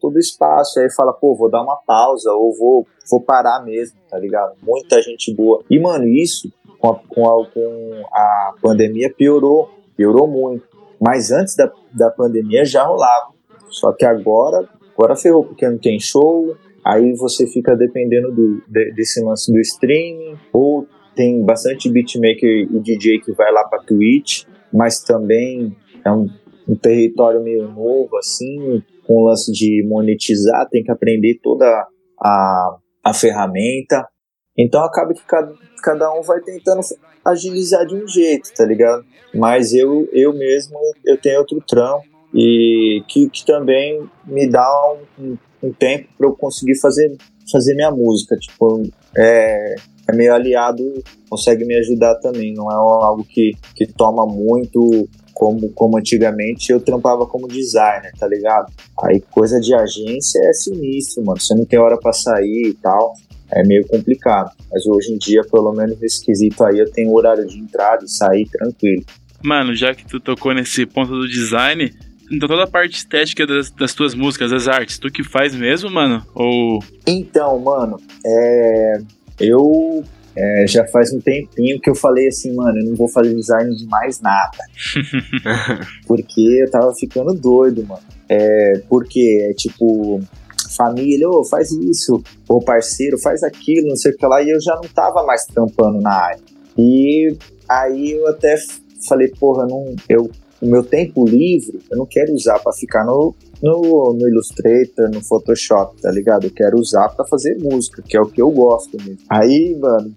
[0.00, 4.18] todo espaço, aí fala, pô, vou dar uma pausa, ou vou, vou parar mesmo, tá
[4.18, 4.56] ligado?
[4.62, 5.62] Muita gente boa.
[5.70, 10.66] E, mano, isso com a, com a, com a pandemia piorou, piorou muito.
[10.98, 13.32] Mas antes da, da pandemia já rolava.
[13.68, 18.92] Só que agora, agora ferrou, porque não tem show, aí você fica dependendo do, de,
[18.92, 24.44] desse lance do streaming, ou tem bastante beatmaker e DJ que vai lá pra Twitch,
[24.72, 26.28] mas também é um,
[26.68, 31.66] um território meio novo, assim, com o lance de monetizar, tem que aprender toda
[32.22, 34.06] a, a ferramenta.
[34.56, 36.80] Então acaba que cada, cada um vai tentando
[37.24, 39.04] agilizar de um jeito, tá ligado?
[39.34, 45.36] Mas eu, eu mesmo, eu tenho outro trampo e que, que também me dá um,
[45.62, 47.16] um tempo para eu conseguir fazer,
[47.50, 48.36] fazer minha música.
[48.36, 48.82] Tipo,
[49.16, 49.74] é,
[50.08, 50.82] é meio aliado,
[51.28, 52.54] consegue me ajudar também.
[52.54, 55.08] Não é algo que, que toma muito
[55.40, 58.70] como, como antigamente eu trampava como designer, tá ligado?
[59.02, 61.40] Aí coisa de agência é sinistro, mano.
[61.40, 63.14] Você não tem hora para sair e tal.
[63.50, 64.50] É meio complicado.
[64.70, 68.08] Mas hoje em dia, pelo menos nesse quesito aí, eu tenho horário de entrada e
[68.08, 69.02] sair tranquilo.
[69.42, 71.90] Mano, já que tu tocou nesse ponto do design,
[72.30, 75.90] então toda a parte estética das, das tuas músicas, das artes, tu que faz mesmo,
[75.90, 76.22] mano?
[76.34, 76.84] Ou.
[77.06, 78.98] Então, mano, é.
[79.40, 80.04] Eu
[80.36, 83.74] é, já faz um tempinho que eu falei assim, mano, eu não vou fazer design
[83.74, 84.58] de mais nada.
[86.06, 88.02] porque eu tava ficando doido, mano.
[88.28, 90.20] É, porque é tipo,
[90.76, 94.50] família, ô, oh, faz isso, ô parceiro, faz aquilo, não sei o que lá, e
[94.50, 96.40] eu já não tava mais trampando na área.
[96.78, 97.36] E
[97.68, 98.56] aí eu até
[99.08, 103.34] falei, porra, não, eu, o meu tempo livre eu não quero usar para ficar no,
[103.62, 106.44] no, no Illustrator, no Photoshop, tá ligado?
[106.44, 109.18] Eu quero usar para fazer música, que é o que eu gosto mesmo.
[109.28, 110.12] Aí, mano,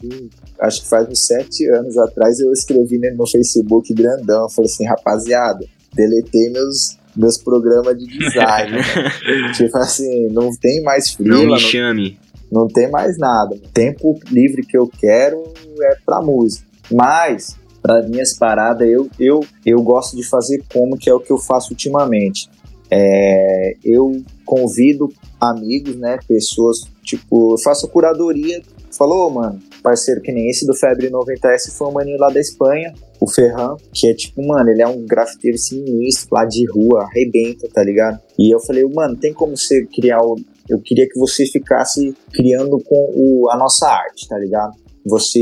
[0.59, 5.65] acho que faz uns sete anos atrás eu escrevi no Facebook grandão, falei assim, rapaziada,
[5.95, 8.77] deletei meus meus programas de design.
[9.55, 11.27] tipo assim, não tem mais frio.
[11.27, 12.19] Não me chame.
[12.51, 13.55] Não, não tem mais nada.
[13.55, 15.43] O tempo livre que eu quero
[15.81, 16.65] é pra música.
[16.91, 21.31] Mas, para minhas paradas, eu, eu, eu gosto de fazer como, que é o que
[21.31, 22.49] eu faço ultimamente.
[22.89, 28.61] É, eu convido amigos, né, pessoas, tipo, eu faço curadoria.
[28.97, 32.93] Falou, mano, parceiro que nem esse do Febre 90S foi um maninho lá da Espanha,
[33.19, 37.67] o Ferran, que é tipo, mano, ele é um grafiteiro sinistro lá de rua, arrebenta,
[37.73, 38.19] tá ligado?
[38.37, 40.37] E eu falei, mano, tem como você criar o.
[40.69, 44.73] Eu queria que você ficasse criando com o, a nossa arte, tá ligado?
[45.05, 45.39] Você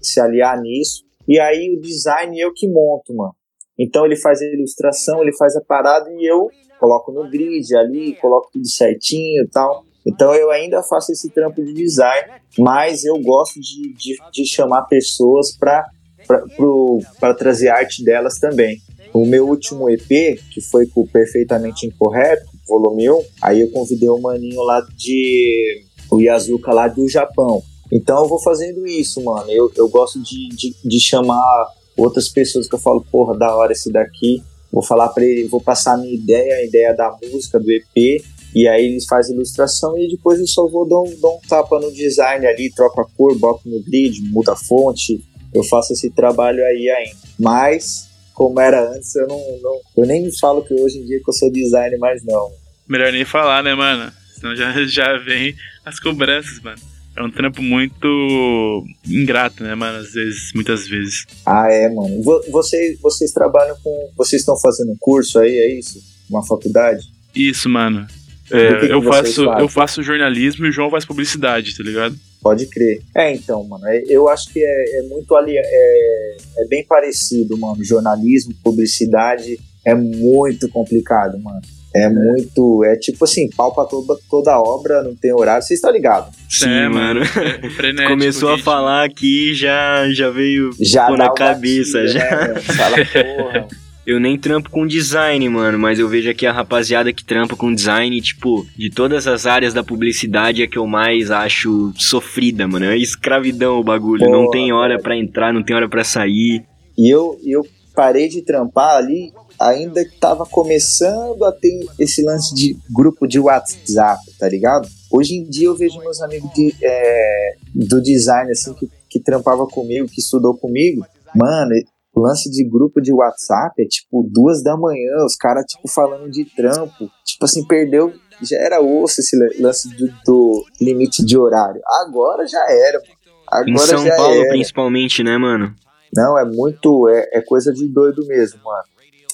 [0.00, 1.04] se aliar nisso.
[1.28, 3.34] E aí o design eu que monto, mano.
[3.78, 8.14] Então ele faz a ilustração, ele faz a parada e eu coloco no grid ali,
[8.16, 9.84] coloco tudo certinho e tal.
[10.06, 14.82] Então eu ainda faço esse trampo de design, mas eu gosto de, de, de chamar
[14.82, 18.78] pessoas para trazer arte delas também.
[19.12, 20.08] O meu último EP,
[20.52, 25.84] que foi com o Perfeitamente Incorreto, volume 1, aí eu convidei o maninho lá de.
[26.10, 27.62] o Yazuka lá do Japão.
[27.92, 29.50] Então eu vou fazendo isso, mano.
[29.50, 33.72] Eu, eu gosto de, de, de chamar outras pessoas que eu falo, porra, da hora
[33.72, 37.60] esse daqui vou falar para ele, vou passar a minha ideia, a ideia da música,
[37.60, 38.24] do EP,
[38.54, 41.78] e aí eles fazem ilustração e depois eu só vou dar um, dar um tapa
[41.78, 46.10] no design ali, troco a cor, boto no grid, muda a fonte, eu faço esse
[46.10, 47.16] trabalho aí ainda.
[47.38, 51.28] Mas, como era antes, eu não, não eu nem falo que hoje em dia que
[51.28, 52.50] eu sou designer mais não.
[52.88, 54.10] Melhor nem falar, né, mano?
[54.34, 56.80] Senão já, já vem as cobranças, mano.
[57.16, 59.98] É um trampo muito ingrato, né, mano?
[59.98, 61.26] Às vezes, muitas vezes.
[61.44, 62.22] Ah, é, mano.
[62.22, 64.10] Vo- Vocês, vocês trabalham com.
[64.16, 66.02] Vocês estão fazendo um curso aí, é isso?
[66.30, 67.04] Uma faculdade?
[67.34, 68.06] Isso, mano.
[68.50, 69.60] É, que eu, faço, fazem?
[69.62, 72.14] eu faço jornalismo e o João faz publicidade, tá ligado?
[72.42, 73.00] Pode crer.
[73.14, 77.56] É, então, mano, é- eu acho que é, é muito ali, é, é bem parecido,
[77.56, 77.82] mano.
[77.84, 81.60] Jornalismo, publicidade é muito complicado, mano.
[81.94, 85.92] É muito, é tipo assim, pau pra toda, toda obra, não tem horário, vocês estão
[85.92, 86.34] ligados?
[86.48, 87.20] Sim, É, mano.
[87.22, 92.48] É Começou a falar aqui já já veio Já pô na cabeça gatilho, já.
[92.48, 92.54] né?
[92.60, 92.96] Fala,
[93.36, 93.68] porra.
[94.04, 97.72] Eu nem trampo com design, mano, mas eu vejo aqui a rapaziada que trampa com
[97.72, 102.86] design, tipo, de todas as áreas da publicidade é que eu mais acho sofrida, mano.
[102.86, 104.28] É escravidão o bagulho.
[104.28, 106.64] não tem hora pra entrar, não tem hora pra sair.
[106.98, 112.22] E eu, e eu parei de trampar ali, ainda que tava começando a ter esse
[112.22, 114.88] lance de grupo de WhatsApp, tá ligado?
[115.10, 119.66] Hoje em dia eu vejo meus amigos de, é, do design, assim, que, que trampava
[119.66, 121.72] comigo, que estudou comigo, mano,
[122.14, 126.30] o lance de grupo de WhatsApp é tipo duas da manhã, os caras, tipo, falando
[126.30, 131.80] de trampo, tipo assim, perdeu, já era osso esse lance do, do limite de horário.
[132.04, 133.00] Agora já era.
[133.48, 134.48] Agora em São Paulo, era.
[134.48, 135.74] principalmente, né, mano?
[136.14, 137.08] Não, é muito.
[137.08, 138.84] É, é coisa de doido mesmo, mano.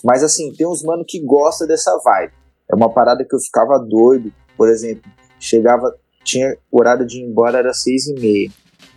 [0.04, 2.32] Mas assim, tem uns mano que gosta dessa vibe.
[2.70, 4.32] É uma parada que eu ficava doido.
[4.56, 5.94] Por exemplo, chegava.
[6.24, 8.50] Tinha horário de ir embora, era seis e meia.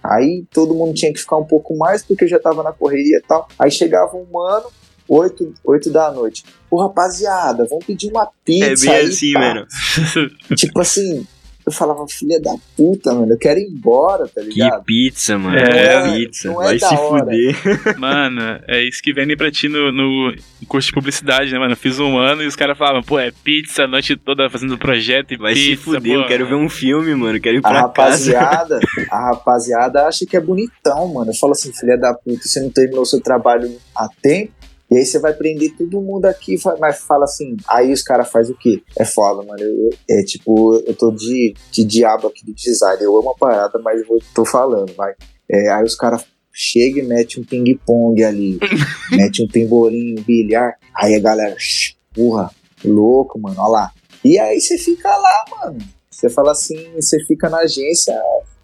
[0.04, 3.22] Aí todo mundo tinha que ficar um pouco mais porque já tava na correria e
[3.22, 3.48] tal.
[3.58, 4.66] Aí chegava um mano,
[5.08, 6.44] oito, oito da noite.
[6.70, 8.88] Ô rapaziada, vamos pedir uma pizza.
[8.88, 9.68] É bem aí, assim, mano.
[10.58, 11.26] Tipo assim,
[11.72, 14.84] eu falava, filha da puta, mano, eu quero ir embora, tá Que ligado?
[14.84, 15.58] pizza, mano.
[15.58, 16.48] É, que pizza.
[16.50, 17.20] não é Vai da se hora.
[17.26, 17.98] fuder.
[18.00, 20.34] Mano, é isso que vendem pra ti no, no
[20.68, 21.74] curso de publicidade, né, mano?
[21.74, 24.78] Eu fiz um ano e os caras falavam, pô, é pizza a noite toda fazendo
[24.78, 26.16] projeto e Vai pizza, se fuder.
[26.18, 26.22] pô.
[26.24, 27.40] Eu quero ver um filme, mano.
[27.40, 27.82] Quero ir A pra casa.
[27.82, 28.80] rapaziada,
[29.12, 31.32] a rapaziada acha que é bonitão, mano.
[31.32, 34.52] Eu falo assim, filha da puta, você não terminou seu trabalho a tempo,
[34.92, 38.54] e aí você vai prender todo mundo aqui, mas fala assim, aí os caras fazem
[38.54, 38.82] o quê?
[39.00, 39.62] É foda, mano.
[39.64, 43.02] Eu- é tipo, eu tô de, de diabo aqui do design.
[43.02, 45.14] Eu amo a parada, mas eu tô falando, vai.
[45.50, 48.60] É, aí os caras chegam e metem um ping-pong ali,
[49.12, 50.74] mete um pimbolinho, um bilhar.
[50.96, 52.52] Aí a galera, "Shh, porra,
[52.84, 53.92] louco, mano, ó lá.
[54.26, 55.78] E aí você fica lá, mano.
[56.10, 58.14] Você fala assim, você fica na agência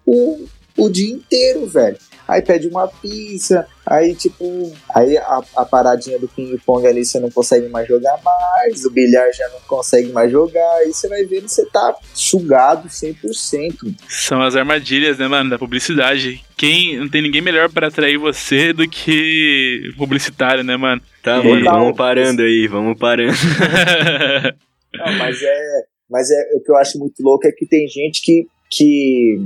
[0.05, 0.45] o,
[0.77, 1.97] o dia inteiro, velho.
[2.27, 7.31] Aí pede uma pizza, aí tipo, aí a, a paradinha do ping-pong ali você não
[7.31, 11.45] consegue mais jogar mais, o bilhar já não consegue mais jogar, aí você vai vendo
[11.45, 13.95] que você tá sugado 100%.
[14.09, 16.43] São as armadilhas, né, mano, da publicidade.
[16.57, 21.01] Quem não tem ninguém melhor pra atrair você do que publicitário, né, mano?
[21.23, 21.63] Tá, mano.
[21.63, 22.67] Vamos parando aí.
[22.67, 23.31] Vamos parando.
[24.93, 28.21] Não, mas é, mas é o que eu acho muito louco é que tem gente
[28.21, 29.37] que, que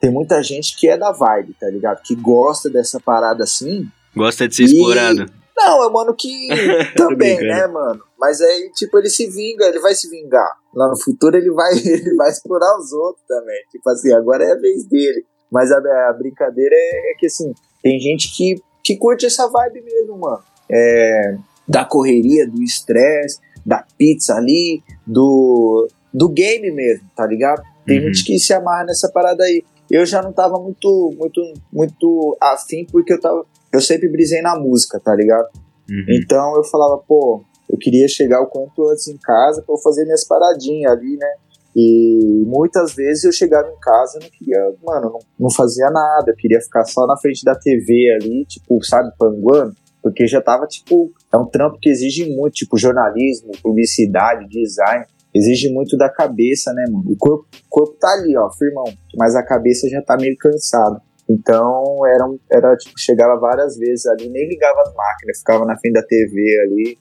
[0.00, 2.00] tem muita gente que é da vibe, tá ligado?
[2.02, 3.86] Que gosta dessa parada assim.
[4.16, 5.26] Gosta de ser E- explorado.
[5.56, 6.48] Não, é mano que
[6.96, 8.00] também, né, mano?
[8.18, 10.48] Mas aí, tipo, ele se vinga, ele vai se vingar.
[10.74, 13.62] Lá no futuro ele vai, ele vai explorar os outros também.
[13.70, 15.24] Tipo assim, agora é a vez dele.
[15.52, 20.16] Mas a, a brincadeira é, que, assim, tem gente que, que curte essa vibe mesmo,
[20.18, 20.40] mano.
[20.70, 21.36] É,
[21.68, 27.62] da correria, do estresse, da pizza ali, do, do game mesmo, tá ligado?
[27.84, 28.06] Tem Uhum.
[28.06, 29.64] gente que se amarra nessa parada aí.
[29.90, 31.40] Eu já não tava muito, muito,
[31.72, 33.44] muito afim, porque eu tava.
[33.72, 35.48] Eu sempre brisei na música, tá ligado?
[35.90, 36.04] Uhum.
[36.10, 40.04] Então eu falava, pô, eu queria chegar o quanto antes em casa pra eu fazer
[40.04, 41.28] minhas paradinhas ali, né?
[41.74, 46.32] E muitas vezes eu chegava em casa e não queria, mano, não, não fazia nada,
[46.32, 49.72] eu queria ficar só na frente da TV ali, tipo, sabe, panguando,
[50.02, 55.68] porque já tava, tipo, é um trampo que exige muito, tipo, jornalismo, publicidade, design, exige
[55.72, 57.04] muito da cabeça, né, mano?
[57.10, 58.84] O corpo, o corpo tá ali, ó, firmão,
[59.16, 61.00] mas a cabeça já tá meio cansada.
[61.28, 65.76] Então, era, um- era tipo, chegava várias vezes ali, nem ligava as máquinas, ficava na
[65.78, 66.98] frente da TV ali,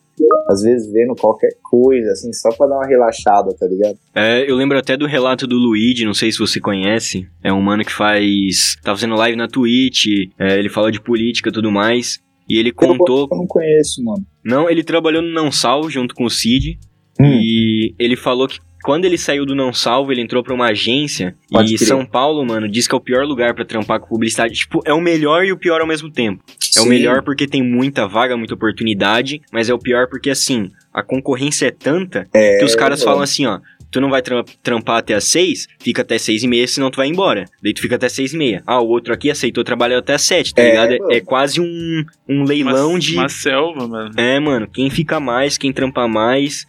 [0.49, 3.97] às vezes vendo qualquer coisa, assim, só pra dar uma relaxada, tá ligado?
[4.13, 7.27] É, eu lembro até do relato do Luigi, não sei se você conhece.
[7.43, 8.75] É um mano que faz.
[8.83, 10.05] tá fazendo live na Twitch,
[10.37, 12.19] é, ele fala de política e tudo mais.
[12.47, 13.27] E ele contou.
[13.31, 14.25] Eu não conheço, mano.
[14.43, 16.77] Não, ele trabalhou no Não Salvo junto com o Cid.
[17.19, 17.39] Hum.
[17.41, 21.35] E ele falou que quando ele saiu do Não Salvo, ele entrou pra uma agência.
[21.51, 21.87] Pode e crer.
[21.87, 24.53] São Paulo, mano, diz que é o pior lugar pra trampar com publicidade.
[24.53, 26.41] Tipo, é o melhor e o pior ao mesmo tempo.
[26.77, 26.89] É o Sim.
[26.89, 29.41] melhor porque tem muita vaga, muita oportunidade.
[29.51, 33.21] Mas é o pior porque, assim, a concorrência é tanta É, que os caras falam
[33.21, 33.59] assim, ó.
[33.91, 36.97] Tu não vai tra- trampar até as seis, fica até seis e meia, senão tu
[36.97, 37.45] vai embora.
[37.61, 38.61] Daí tu fica até seis e meia.
[38.67, 40.91] Ah, o outro aqui aceitou trabalhar até as sete, tá É, ligado?
[40.93, 41.11] É- mano.
[41.11, 43.15] É, quase um, um leilão uma, de...
[43.15, 44.11] Uma selva, mano.
[44.15, 46.67] É, mano, quem fica mais, quem trampa mais.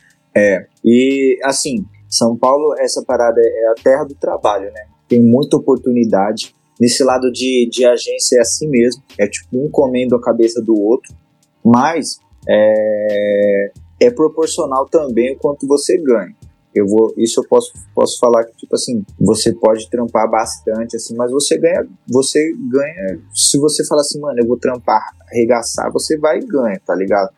[0.85, 4.87] E, assim, São Paulo, essa parada é a terra do trabalho, né?
[5.09, 6.55] Tem muita oportunidade.
[6.81, 10.75] Nesse lado de, de agência é assim mesmo, é tipo um comendo a cabeça do
[10.75, 11.15] outro,
[11.63, 16.35] mas é, é proporcional também o quanto você ganha.
[16.75, 21.15] Eu vou, isso eu posso, posso falar que tipo assim, você pode trampar bastante assim,
[21.17, 26.17] mas você ganha, você ganha, se você falar assim, mano, eu vou trampar, arregaçar, você
[26.17, 27.31] vai e ganha, tá ligado?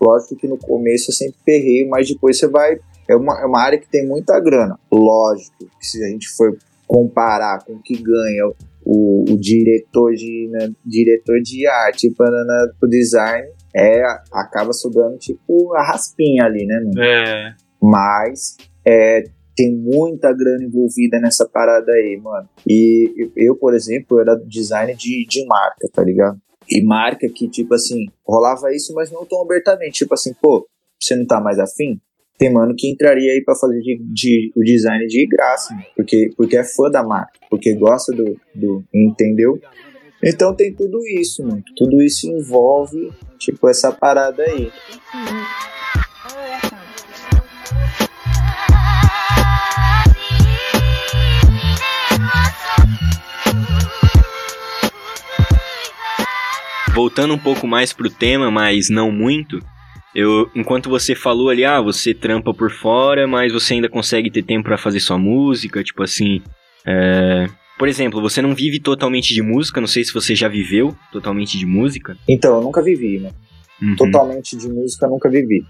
[0.00, 3.60] Lógico que no começo é sempre perreio, mas depois você vai é uma, é uma
[3.60, 4.78] área que tem muita grana.
[4.90, 8.46] Lógico que se a gente for comparar com o que ganha
[8.84, 12.30] o, o diretor, de, né, diretor de arte para
[12.82, 16.80] o design, é, acaba sobrando tipo a raspinha ali, né?
[16.80, 17.02] Mano?
[17.02, 17.54] É.
[17.82, 19.24] Mas é,
[19.56, 22.48] tem muita grana envolvida nessa parada aí, mano.
[22.66, 26.40] E eu, por exemplo, era design de, de marca, tá ligado?
[26.70, 29.98] E marca que, tipo assim, rolava isso, mas não tão abertamente.
[29.98, 30.66] Tipo assim, pô,
[30.98, 32.00] você não tá mais afim?
[32.38, 36.56] Tem mano que entraria aí para fazer de, de, o design de graça, porque, porque
[36.56, 38.82] é fã da marca, porque gosta do, do.
[38.94, 39.60] Entendeu?
[40.22, 41.62] Então tem tudo isso, mano.
[41.76, 44.70] Tudo isso envolve, tipo, essa parada aí.
[57.00, 59.58] Voltando um pouco mais pro tema, mas não muito,
[60.14, 64.42] eu, enquanto você falou ali, ah, você trampa por fora, mas você ainda consegue ter
[64.42, 66.42] tempo para fazer sua música, tipo assim,
[66.86, 67.46] é...
[67.78, 71.56] Por exemplo, você não vive totalmente de música, não sei se você já viveu totalmente
[71.56, 72.18] de música.
[72.28, 73.30] Então, eu nunca vivi, né?
[73.80, 73.96] Uhum.
[73.96, 75.64] Totalmente de música, nunca vivi.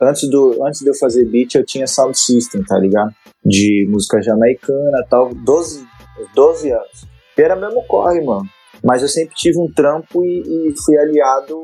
[0.00, 3.10] Antes, do, antes de eu fazer beat, eu tinha sound system, tá ligado?
[3.44, 5.86] De música jamaicana tal, 12,
[6.34, 7.06] 12 anos.
[7.36, 8.48] E era mesmo corre, mano.
[8.84, 11.56] Mas eu sempre tive um trampo e, e fui aliado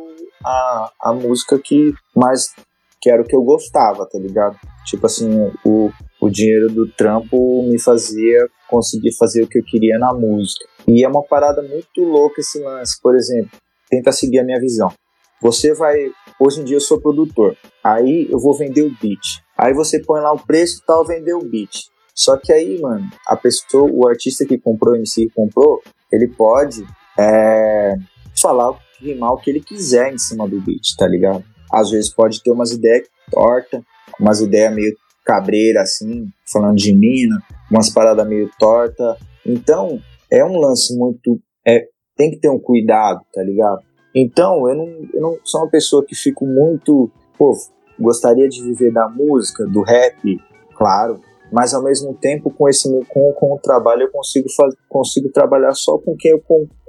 [0.44, 2.55] à, à música que mais
[3.00, 4.59] que era o que eu gostava, tá ligado?
[4.85, 5.31] Tipo assim,
[5.64, 10.64] o, o dinheiro do trampo me fazia conseguir fazer o que eu queria na música.
[10.88, 13.50] E é uma parada muito louca esse lance, por exemplo,
[13.88, 14.92] tenta seguir a minha visão.
[15.40, 19.42] Você vai, hoje em dia eu sou produtor, aí eu vou vender o beat.
[19.57, 21.88] Aí você põe lá o preço e tal, vender o beat.
[22.14, 26.29] Só que aí, mano, a pessoa, o artista que comprou, o MC que comprou, ele
[26.29, 26.85] pode
[27.18, 27.94] é,
[28.40, 31.44] falar, rimar o que ele quiser em cima do beat, tá ligado?
[31.72, 33.83] Às vezes pode ter umas ideias tortas,
[34.20, 39.16] umas ideias meio cabreira, assim, falando de mina, umas paradas meio torta.
[39.44, 40.00] Então,
[40.31, 41.40] é um lance muito.
[41.66, 43.81] É, tem que ter um cuidado, tá ligado?
[44.14, 47.11] Então, eu não, eu não sou uma pessoa que fico muito.
[47.37, 47.52] Pô,
[47.98, 50.38] gostaria de viver da música, do rap,
[50.74, 51.20] claro,
[51.52, 54.48] mas ao mesmo tempo, com, esse, com, com o trabalho, eu consigo,
[54.88, 56.42] consigo trabalhar só com quem, eu,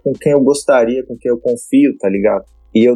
[0.08, 2.46] com quem eu gostaria, com quem eu confio, tá ligado?
[2.74, 2.96] E eu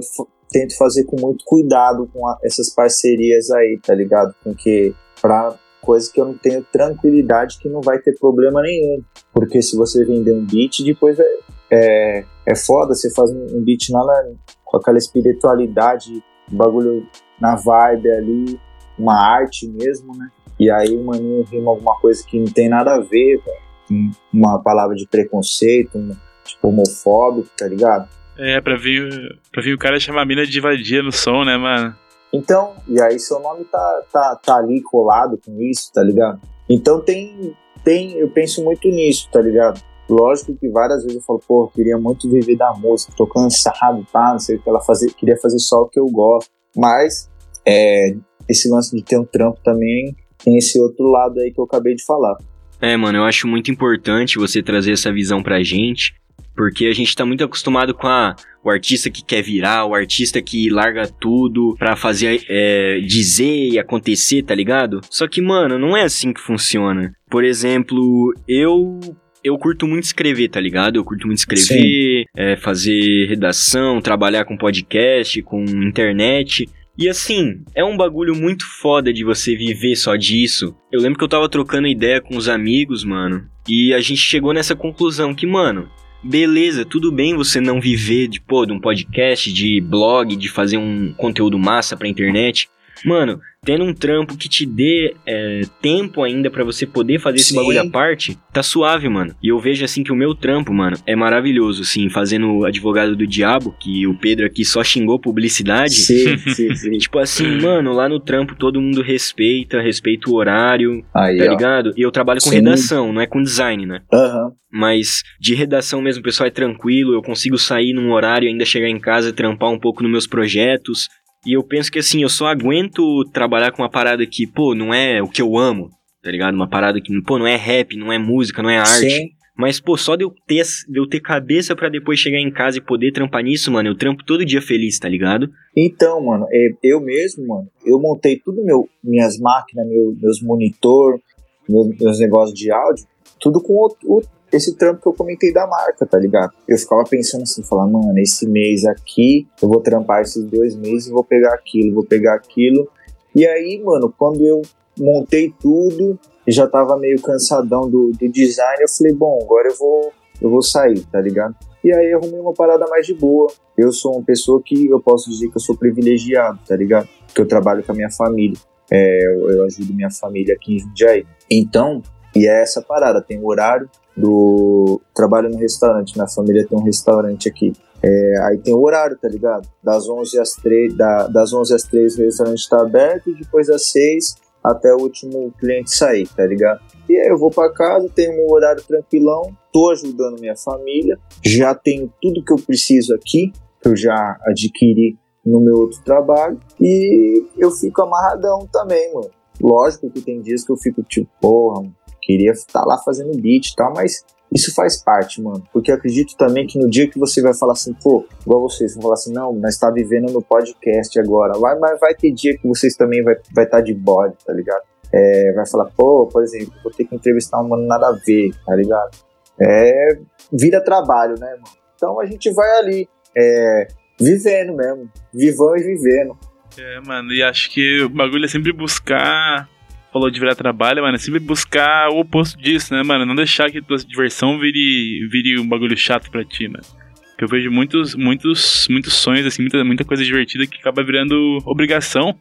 [0.50, 4.34] tento fazer com muito cuidado com a, essas parcerias aí, tá ligado?
[4.42, 9.04] Porque para coisa que eu não tenho tranquilidade que não vai ter problema nenhum.
[9.34, 11.26] Porque se você vender um beat, depois é,
[11.72, 14.32] é, é foda, você faz um beat lá na,
[14.64, 17.06] com aquela espiritualidade, bagulho
[17.40, 18.60] na vibe ali,
[18.98, 20.30] uma arte mesmo, né?
[20.60, 24.12] E aí o maninho rima alguma coisa que não tem nada a ver, véio.
[24.32, 28.08] uma palavra de preconceito, um, tipo homofóbico, tá ligado?
[28.38, 31.58] É, pra vir, pra vir o cara chamar a mina de vadia no som, né,
[31.58, 31.96] mano?
[32.34, 36.40] Então, e aí seu nome tá, tá, tá ali colado com isso, tá ligado?
[36.70, 39.82] Então tem, tem, eu penso muito nisso, tá ligado?
[40.10, 44.06] Lógico que várias vezes eu falo, pô, eu queria muito viver da música, tô cansado,
[44.12, 44.32] tá?
[44.32, 46.50] Não sei o que ela fazer, queria fazer só o que eu gosto.
[46.76, 47.30] Mas
[47.66, 48.16] é,
[48.48, 51.96] esse lance de ter um trampo também tem esse outro lado aí que eu acabei
[51.96, 52.38] de falar.
[52.82, 56.16] É, mano, eu acho muito importante você trazer essa visão pra gente,
[56.56, 60.42] porque a gente tá muito acostumado com a, o artista que quer virar, o artista
[60.42, 65.02] que larga tudo pra fazer, é, dizer e acontecer, tá ligado?
[65.10, 67.14] Só que, mano, não é assim que funciona.
[67.30, 69.00] Por exemplo, eu
[69.44, 70.98] eu curto muito escrever, tá ligado?
[70.98, 76.70] Eu curto muito escrever, é, fazer redação, trabalhar com podcast, com internet.
[76.98, 80.76] E assim, é um bagulho muito foda de você viver só disso.
[80.92, 84.54] Eu lembro que eu tava trocando ideia com os amigos, mano, e a gente chegou
[84.54, 85.90] nessa conclusão que, mano,
[86.24, 90.78] beleza, tudo bem você não viver de, pô, de um podcast, de blog, de fazer
[90.78, 92.70] um conteúdo massa pra internet.
[93.06, 97.44] Mano, tendo um trampo que te dê é, tempo ainda para você poder fazer Sim.
[97.44, 99.36] esse bagulho à parte, tá suave, mano.
[99.42, 103.28] E eu vejo assim que o meu trampo, mano, é maravilhoso, assim, fazendo advogado do
[103.28, 105.94] diabo, que o Pedro aqui só xingou publicidade.
[105.94, 106.98] Sim, sim, sim.
[106.98, 111.50] tipo assim, mano, lá no trampo todo mundo respeita, respeita o horário, Aí, tá ó.
[111.50, 111.94] ligado?
[111.96, 112.56] E eu trabalho com Sim.
[112.56, 114.02] redação, não é com design, né?
[114.12, 114.52] Aham.
[114.74, 118.64] Mas de redação mesmo, o pessoal é tranquilo, eu consigo sair num horário e ainda
[118.64, 121.10] chegar em casa, trampar um pouco nos meus projetos.
[121.46, 124.94] E eu penso que assim, eu só aguento trabalhar com uma parada que, pô, não
[124.94, 125.90] é o que eu amo.
[126.24, 126.54] tá ligado?
[126.54, 129.10] Uma parada que, pô, não é rap, não é música, não é arte.
[129.10, 129.30] Sim.
[129.58, 132.78] Mas, pô, só de eu ter, de eu ter cabeça pra depois chegar em casa
[132.78, 135.50] e poder trampar nisso, mano, eu trampo todo dia feliz, tá ligado?
[135.76, 141.20] Então, mano, é, eu mesmo, mano, eu montei tudo meu, minhas máquinas, meu, meus monitor,
[141.68, 143.06] meus, meus negócios de áudio,
[143.40, 144.22] tudo com o, o-
[144.52, 146.52] esse trampo que eu comentei da marca, tá ligado?
[146.68, 151.10] Eu ficava pensando assim, falar, mano, esse mês aqui, eu vou trampar esses dois meses,
[151.10, 152.90] vou pegar aquilo, vou pegar aquilo.
[153.34, 154.62] E aí, mano, quando eu
[155.00, 159.76] montei tudo e já tava meio cansadão do, do design, eu falei, bom, agora eu
[159.78, 161.56] vou, eu vou sair, tá ligado?
[161.84, 163.52] E aí arrumei uma parada mais de boa.
[163.78, 167.08] Eu sou uma pessoa que eu posso dizer que eu sou privilegiado, tá ligado?
[167.26, 168.58] Porque eu trabalho com a minha família.
[168.92, 171.26] É, eu, eu ajudo minha família aqui em Jundiaí.
[171.50, 172.02] Então,
[172.36, 176.84] e é essa parada, tem o horário do trabalho no restaurante, minha família tem um
[176.84, 177.74] restaurante aqui.
[178.04, 179.68] É, aí tem o horário, tá ligado?
[179.84, 183.68] Das 11 às 3, da, das 11 às 3 o restaurante tá aberto e depois
[183.68, 186.82] das 6 até o último cliente sair, tá ligado?
[187.10, 191.74] E aí eu vou pra casa, tenho um horário tranquilão, tô ajudando minha família, já
[191.74, 193.52] tenho tudo que eu preciso aqui,
[193.82, 199.32] que eu já adquiri no meu outro trabalho, e eu fico amarradão também, mano.
[199.60, 203.68] Lógico que tem dias que eu fico tipo, porra, mano, queria estar lá fazendo beat
[203.68, 205.64] e tal, mas isso faz parte, mano.
[205.72, 209.04] Porque acredito também que no dia que você vai falar assim, pô, igual vocês, vão
[209.04, 211.58] falar assim, não, nós tá vivendo no podcast agora.
[211.58, 214.54] Vai, mas vai ter dia que vocês também vai estar vai tá de bode, tá
[214.54, 214.82] ligado?
[215.14, 218.52] É, vai falar, pô, por exemplo, vou ter que entrevistar um mano nada a ver,
[218.66, 219.12] tá ligado?
[219.60, 220.20] É,
[220.52, 221.82] vira trabalho, né, mano?
[221.96, 223.88] Então a gente vai ali, é,
[224.20, 226.38] vivendo mesmo, vivão e vivendo.
[226.78, 229.70] É, mano, e acho que o bagulho é sempre buscar.
[230.12, 233.26] Falou de virar trabalho, mano, é sempre buscar o oposto disso, né, mano?
[233.26, 236.84] Não deixar que tua diversão vire, vire um bagulho chato pra ti, mano.
[237.30, 241.60] Porque eu vejo muitos, muitos, muitos sonhos, assim, muita, muita coisa divertida que acaba virando
[241.66, 242.36] obrigação.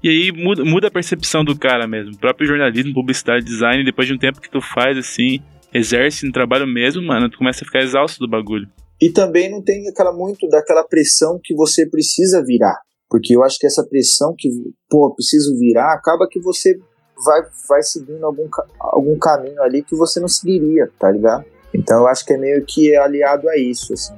[0.00, 2.14] E aí muda, muda a percepção do cara mesmo.
[2.14, 5.40] O próprio jornalismo, publicidade, design, depois de um tempo que tu faz, assim,
[5.74, 8.68] exerce no trabalho mesmo, mano, tu começa a ficar exausto do bagulho.
[9.00, 12.76] E também não tem aquela muito daquela pressão que você precisa virar.
[13.08, 14.48] Porque eu acho que essa pressão que,
[14.88, 16.78] pô, preciso virar, acaba que você
[17.24, 18.48] vai, vai seguindo algum,
[18.78, 21.44] algum caminho ali que você não seguiria, tá ligado?
[21.74, 24.14] Então eu acho que é meio que aliado a isso, assim.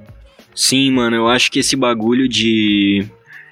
[0.55, 3.09] Sim, mano, eu acho que esse bagulho de.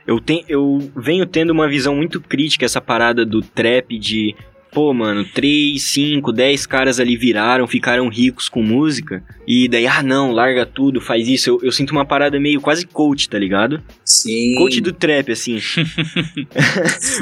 [0.06, 4.34] Eu, tenho, eu venho tendo uma visão muito crítica essa parada do trap de.
[4.70, 9.22] Pô, mano, 3, 5, 10 caras ali viraram, ficaram ricos com música.
[9.46, 11.48] E daí, ah, não, larga tudo, faz isso.
[11.50, 13.82] Eu, eu sinto uma parada meio quase coach, tá ligado?
[14.04, 14.54] Sim.
[14.56, 15.58] Coach do trap, assim.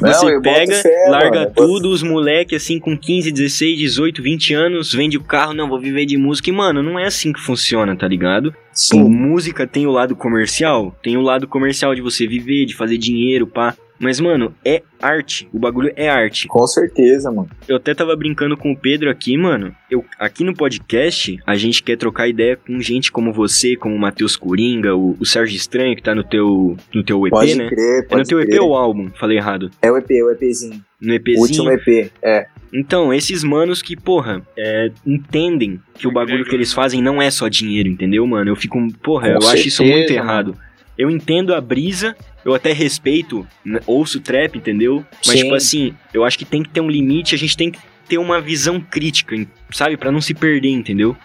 [0.03, 3.30] Não, Você boto pega, fé, larga mano, eu boto- tudo, os moleque assim com 15,
[3.30, 6.51] 16, 18, 20 anos, vende o carro, não, vou viver de música.
[6.51, 8.53] E, mano, não é assim que funciona, tá ligado?
[8.53, 9.05] Pô, Sim.
[9.05, 13.47] música tem o lado comercial, tem o lado comercial de você viver, de fazer dinheiro,
[13.47, 13.74] pá.
[13.99, 15.49] Mas, mano, é arte.
[15.53, 16.47] O bagulho é arte.
[16.49, 17.49] Com certeza, mano.
[17.66, 19.74] Eu até tava brincando com o Pedro aqui, mano.
[19.90, 23.99] Eu, aqui no podcast, a gente quer trocar ideia com gente como você, como o
[23.99, 27.68] Matheus Coringa, o, o Sérgio Estranho, que tá no teu, no teu EP, Pode né?
[27.68, 28.61] crer, É no pode teu EP crer.
[28.61, 29.11] ou álbum?
[29.18, 29.70] Falei errado.
[29.80, 30.80] É o EP, o EPzinho.
[31.01, 31.40] No O EPzinho.
[31.40, 32.47] último EP, é.
[32.72, 37.30] Então, esses manos que, porra, é, entendem que o bagulho que eles fazem não é
[37.30, 38.51] só dinheiro, entendeu, mano?
[38.51, 40.24] Eu fico, porra, Com eu acho isso certeza, muito mano.
[40.24, 40.59] errado.
[40.99, 42.16] Eu entendo a brisa,
[42.47, 45.05] eu até respeito, né, ouço trap, entendeu?
[45.26, 45.42] Mas, Sim.
[45.42, 48.18] tipo assim, eu acho que tem que ter um limite, a gente tem que ter
[48.18, 49.34] uma visão crítica,
[49.72, 49.97] sabe?
[49.97, 51.16] Pra não se perder, entendeu?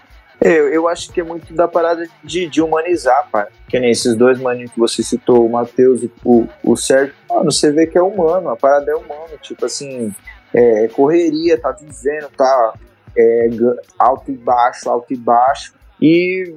[0.43, 3.45] É, Eu, eu acho que é muito da parada de, de humanizar, pai.
[3.69, 7.13] Que nem esses dois maninhos que você citou, o Matheus e o, o Sérgio.
[7.29, 9.37] Mano, você vê que é humano, a parada é humana.
[9.43, 10.11] Tipo assim,
[10.51, 12.73] é correria, tá vivendo, tá
[13.15, 13.49] é,
[13.99, 15.75] alto e baixo, alto e baixo.
[16.01, 16.55] E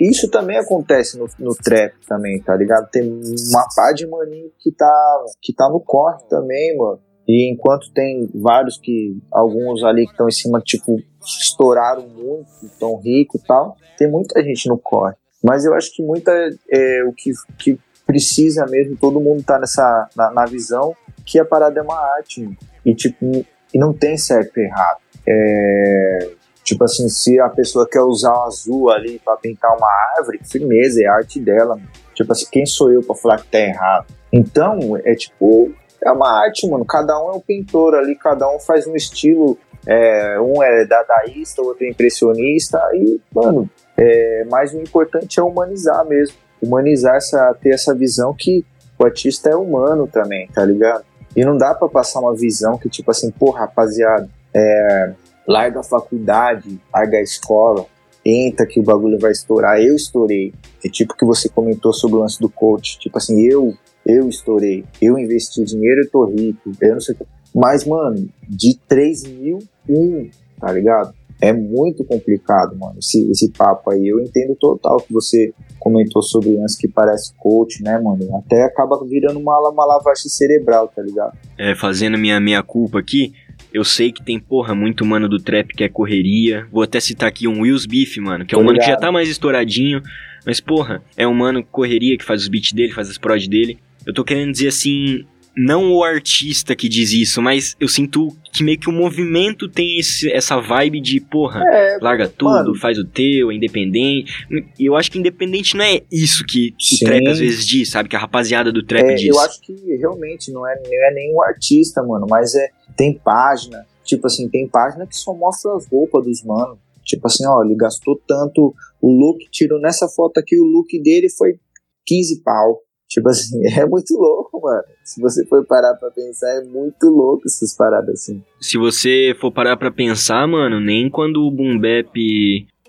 [0.00, 2.88] isso também acontece no, no trap também, tá ligado?
[2.90, 7.00] Tem uma pá de maninho que tá, que tá no corre também, mano.
[7.28, 12.96] E enquanto tem vários que, alguns ali que estão em cima, tipo, estouraram muito, estão
[12.96, 15.14] ricos e tal, tem muita gente no corre.
[15.42, 16.30] Mas eu acho que muita,
[16.70, 20.94] é, o que, que precisa mesmo, todo mundo tá nessa, na, na visão
[21.24, 22.48] que a parada é uma arte,
[22.84, 23.44] e tipo,
[23.74, 24.98] e não tem certo e errado.
[25.26, 26.30] É,
[26.66, 29.88] tipo assim, se a pessoa quer usar o azul ali pra pintar uma
[30.18, 31.88] árvore, firmeza, é a arte dela, mano.
[32.12, 34.06] Tipo assim, quem sou eu pra falar que tá errado?
[34.32, 35.72] Então, é tipo,
[36.04, 36.84] é uma arte, mano.
[36.84, 39.56] Cada um é um pintor ali, cada um faz um estilo.
[39.86, 42.78] é, um é dadaísta, outro é impressionista.
[42.94, 46.36] E, mano, é, mas o importante é humanizar mesmo.
[46.60, 48.64] Humanizar, essa, ter essa visão que
[48.98, 51.04] o artista é humano também, tá ligado?
[51.36, 55.12] E não dá pra passar uma visão que, tipo assim, pô, rapaziada, é,
[55.46, 57.86] larga a faculdade, larga a escola,
[58.24, 59.80] entra que o bagulho vai estourar.
[59.80, 60.52] Eu estourei.
[60.84, 62.98] É tipo que você comentou sobre o lance do coach.
[62.98, 63.72] Tipo assim, eu,
[64.04, 64.84] eu estourei.
[65.00, 66.72] Eu investi dinheiro e tô rico.
[66.80, 67.24] Eu não sei o que.
[67.54, 70.28] Mas, mano, de 3 mil um,
[70.60, 71.14] tá ligado?
[71.40, 74.08] É muito complicado, mano, esse, esse papo aí.
[74.08, 78.36] Eu entendo total que você comentou sobre o lance que parece coach, né, mano?
[78.36, 81.36] Até acaba virando uma, uma lavagem cerebral, tá ligado?
[81.58, 83.34] É, fazendo minha meia culpa aqui,
[83.72, 86.66] eu sei que tem, porra, muito mano do trap que é correria.
[86.72, 88.96] Vou até citar aqui um Will's Beef, mano, que é um Tô mano que já
[88.96, 90.02] tá mais estouradinho.
[90.44, 93.78] Mas, porra, é um mano correria que faz os beats dele, faz as prod dele.
[94.06, 95.24] Eu tô querendo dizer assim,
[95.56, 99.98] não o artista que diz isso, mas eu sinto que meio que o movimento tem
[99.98, 102.74] esse- essa vibe de, porra, É, larga tudo, mano.
[102.76, 104.32] faz o teu, é independente.
[104.78, 106.96] E eu acho que independente não é isso que Sim.
[107.04, 108.08] o trap às vezes diz, sabe?
[108.08, 109.26] Que a rapaziada do trap É, diz.
[109.34, 113.86] eu acho que realmente não é, não é nenhum artista, mano, mas é tem página,
[114.04, 116.78] tipo assim, tem página que só mostra as roupas dos mano.
[117.04, 121.28] Tipo assim, ó, ele gastou tanto, o look, tirou nessa foto aqui, o look dele
[121.30, 121.58] foi
[122.06, 122.80] 15 pau.
[123.08, 124.82] Tipo assim, é muito louco, mano.
[125.04, 128.42] Se você for parar pra pensar, é muito louco essas paradas assim.
[128.60, 132.12] Se você for parar pra pensar, mano, nem quando o Boom Bap...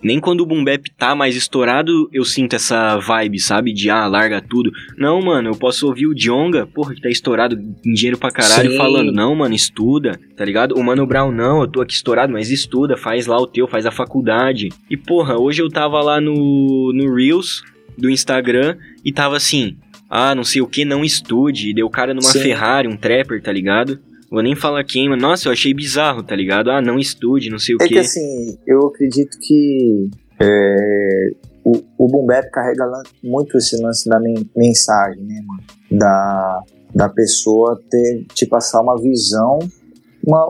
[0.03, 3.73] Nem quando o Boom Bap tá mais estourado, eu sinto essa vibe, sabe?
[3.73, 4.71] De, ah, larga tudo.
[4.97, 8.71] Não, mano, eu posso ouvir o Djonga, porra, que tá estourado em dinheiro pra caralho,
[8.71, 8.77] Sim.
[8.77, 10.75] falando, não, mano, estuda, tá ligado?
[10.75, 13.85] O Mano Brown, não, eu tô aqui estourado, mas estuda, faz lá o teu, faz
[13.85, 14.69] a faculdade.
[14.89, 17.63] E, porra, hoje eu tava lá no, no Reels
[17.97, 19.75] do Instagram e tava assim,
[20.09, 21.69] ah, não sei o que, não estude.
[21.69, 22.41] E deu cara numa Sim.
[22.41, 23.99] Ferrari, um trapper, tá ligado?
[24.29, 26.69] Vou nem falar quem, mas nossa, eu achei bizarro, tá ligado?
[26.69, 27.93] Ah, não estude, não sei o É quê.
[27.93, 30.09] que assim, eu acredito que
[30.41, 31.29] é,
[31.63, 32.85] o, o Boom Bap carrega
[33.23, 35.63] muito esse lance da men- mensagem, né, mano?
[35.91, 36.61] Da,
[36.93, 39.59] da pessoa ter, te passar uma visão,
[40.25, 40.45] uma,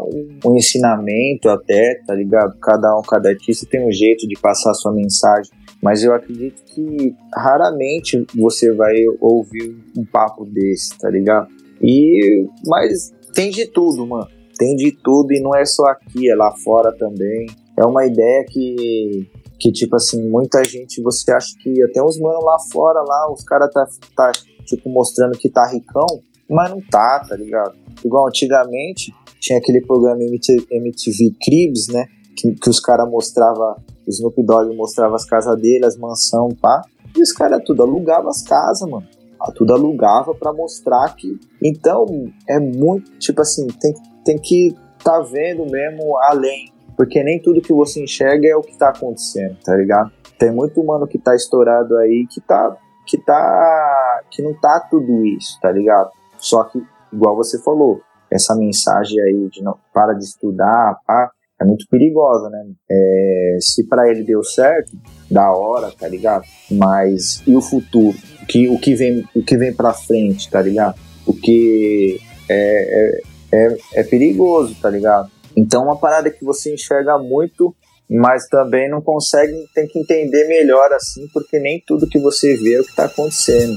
[0.45, 2.57] um ensinamento até, tá ligado?
[2.59, 5.51] Cada um, cada artista tem um jeito de passar a sua mensagem.
[5.81, 11.47] Mas eu acredito que raramente você vai ouvir um papo desse, tá ligado?
[11.79, 14.27] E, mas tem de tudo, mano.
[14.57, 17.45] Tem de tudo e não é só aqui, é lá fora também.
[17.77, 19.29] É uma ideia que,
[19.59, 23.43] que tipo assim, muita gente, você acha que até os manos lá fora, lá, os
[23.43, 23.85] caras tá,
[24.15, 24.31] tá,
[24.65, 26.07] tipo, mostrando que tá ricão,
[26.49, 27.75] mas não tá, tá ligado?
[28.03, 32.07] Igual antigamente, tinha aquele programa MT MTV Cribs, né?
[32.35, 33.75] Que, que os caras mostravam,
[34.07, 36.81] o Snoop Dogg mostrava as casas dele, as mansão, pá.
[37.15, 39.07] E os caras tudo alugavam as casas, mano.
[39.55, 41.39] Tudo alugava pra mostrar que.
[41.63, 42.05] Então,
[42.47, 46.71] é muito, tipo assim, tem, tem que tá vendo mesmo além.
[46.95, 50.11] Porque nem tudo que você enxerga é o que tá acontecendo, tá ligado?
[50.39, 52.75] Tem muito humano que tá estourado aí que tá.
[53.05, 54.21] que tá.
[54.31, 56.09] que não tá tudo isso, tá ligado?
[56.37, 56.81] Só que,
[57.13, 62.49] igual você falou, essa mensagem aí de não para de estudar, pá, é muito perigosa,
[62.49, 62.65] né?
[62.89, 64.91] É, se para ele deu certo,
[65.29, 66.43] da hora, tá ligado?
[66.71, 68.17] Mas e o futuro?
[68.47, 70.97] Que, o que vem, o que vem para frente, tá ligado?
[71.25, 72.19] O que
[72.49, 73.21] é,
[73.51, 75.29] é, é, é perigoso, tá ligado?
[75.55, 77.75] Então, uma parada que você enxerga muito,
[78.09, 82.75] mas também não consegue, tem que entender melhor assim, porque nem tudo que você vê
[82.75, 83.75] é o que tá acontecendo.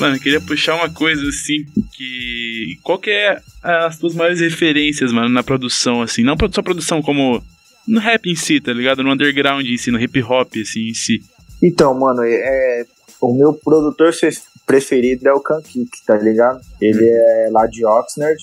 [0.00, 2.78] Mano, eu queria puxar uma coisa assim, que.
[2.82, 6.22] Qual que é as tuas maiores referências, mano, na produção, assim?
[6.22, 7.42] Não só produção, como
[7.86, 9.02] no rap em si, tá ligado?
[9.02, 11.20] No underground em si, no hip hop, assim, em si.
[11.62, 12.86] Então, mano, é,
[13.20, 14.30] o meu produtor fe-
[14.66, 16.60] preferido é o Kankik, tá ligado?
[16.80, 18.38] Ele é lá de Oxnard,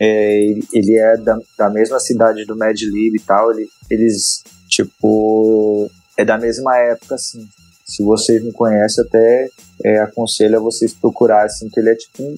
[0.00, 4.42] é, ele, ele é da, da mesma cidade do Mad Lib e tal, ele, eles,
[4.68, 7.46] tipo, é da mesma época, assim.
[7.84, 9.48] Se vocês me conhecem, até
[9.84, 12.36] é, aconselho a vocês procurarem, assim, que ele é tipo um,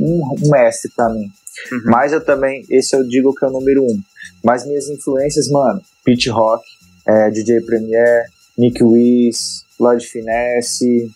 [0.00, 1.30] um, um mestre pra mim.
[1.72, 1.82] Uhum.
[1.86, 4.00] Mas eu também, esse eu digo que é o número um.
[4.44, 6.64] Mas minhas influências, mano, Pete Rock,
[7.06, 8.24] é, DJ Premier,
[8.58, 11.10] Nick Wiz, Lloyd Finesse,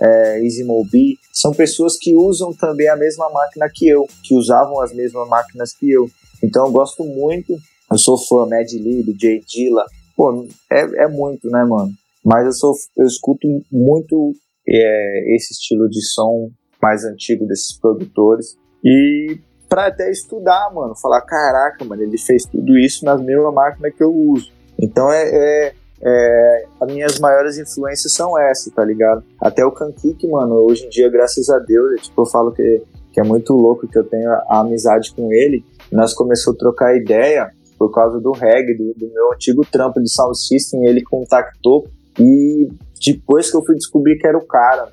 [0.00, 4.80] é, Easy Mobi, são pessoas que usam também a mesma máquina que eu, que usavam
[4.80, 6.08] as mesmas máquinas que eu.
[6.42, 7.58] Então eu gosto muito,
[7.90, 9.84] eu sou fã, Mad Lib, J Dilla,
[10.16, 11.92] pô, é, é muito, né, mano?
[12.24, 14.32] Mas eu, sou, eu escuto muito
[14.68, 16.50] é, esse estilo de som
[16.82, 22.76] mais antigo desses produtores e pra até estudar, mano, falar, caraca, mano, ele fez tudo
[22.76, 24.50] isso na mesma máquina que eu uso.
[24.78, 29.22] Então é, é, é, as minhas maiores influências são essas, tá ligado?
[29.40, 32.82] Até o Kankik, mano, hoje em dia, graças a Deus, eu, tipo, eu falo que,
[33.12, 35.64] que é muito louco que eu tenho a, a amizade com ele.
[35.92, 40.10] Nós começamos a trocar ideia por causa do reggae, do, do meu antigo trampo de
[40.10, 41.86] sound system, ele contactou
[42.20, 42.68] e
[43.04, 44.88] depois que eu fui descobrir que era o cara.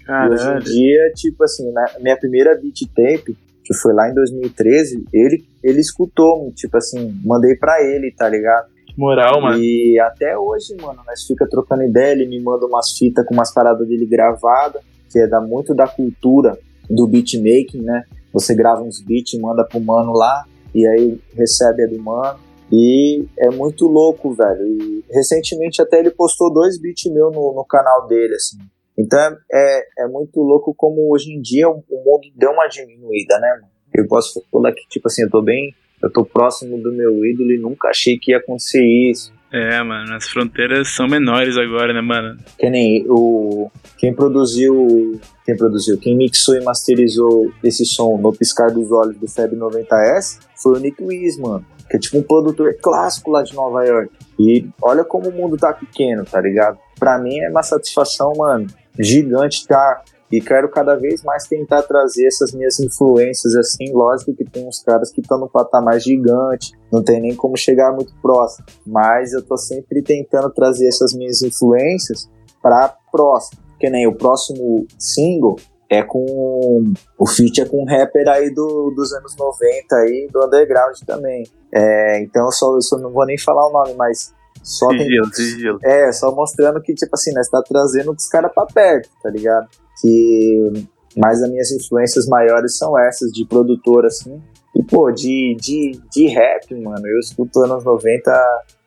[0.00, 0.64] E hoje em Caralho.
[0.64, 5.80] dia, tipo assim, na minha primeira beat tape, que foi lá em 2013, ele, ele
[5.80, 8.66] escutou, tipo assim, mandei pra ele, tá ligado?
[8.96, 9.58] Moral, mano.
[9.58, 13.54] E até hoje, mano, nós fica trocando ideia, ele me manda umas fitas com umas
[13.54, 14.80] paradas dele gravada,
[15.10, 16.58] que é da, muito da cultura
[16.90, 18.04] do beatmaking, né?
[18.32, 22.38] Você grava uns beats, manda pro mano lá, e aí recebe a do mano.
[22.72, 24.66] E é muito louco, velho.
[24.66, 28.56] E recentemente até ele postou dois beats meu no, no canal dele, assim.
[28.96, 33.60] Então é, é, muito louco como hoje em dia o, mundo deu uma diminuída, né?
[33.94, 35.74] Eu posso falar que, tipo assim, eu tô bem.
[36.02, 39.32] Eu tô próximo do meu ídolo e nunca achei que ia acontecer isso.
[39.52, 42.38] É, mano, as fronteiras são menores agora, né, mano?
[42.58, 43.70] Que nem o.
[43.98, 45.20] Quem produziu.
[45.44, 45.98] Quem produziu?
[45.98, 50.80] Quem mixou e masterizou esse som no piscar dos olhos do Feb 90S foi o
[50.80, 51.66] Nick Wiz, mano.
[51.90, 54.10] Que é tipo um produtor clássico lá de Nova York.
[54.38, 56.78] E olha como o mundo tá pequeno, tá ligado?
[56.98, 58.66] Pra mim é uma satisfação, mano,
[58.98, 63.92] gigante tá e quero cada vez mais tentar trazer essas minhas influências assim.
[63.92, 67.92] Lógico que tem uns caras que estão no patamar gigante, não tem nem como chegar
[67.92, 72.30] muito próximo, mas eu tô sempre tentando trazer essas minhas influências
[72.62, 73.60] para próximo.
[73.78, 75.56] Que nem o próximo single
[75.90, 76.24] é com
[77.18, 81.44] o feat é com um rapper aí do, dos anos 90 aí do underground também.
[81.70, 84.32] É, então eu só, eu só não vou nem falar o nome, mas
[84.62, 85.78] só Sigilo, tem, sigilo.
[85.82, 89.68] é, só mostrando que, tipo assim, nós tá trazendo os caras pra perto, tá ligado?
[90.00, 90.86] Que
[91.16, 94.40] mas as minhas influências maiores são essas, de produtor, assim.
[94.74, 98.32] E, pô, de, de, de rap, mano, eu escuto anos 90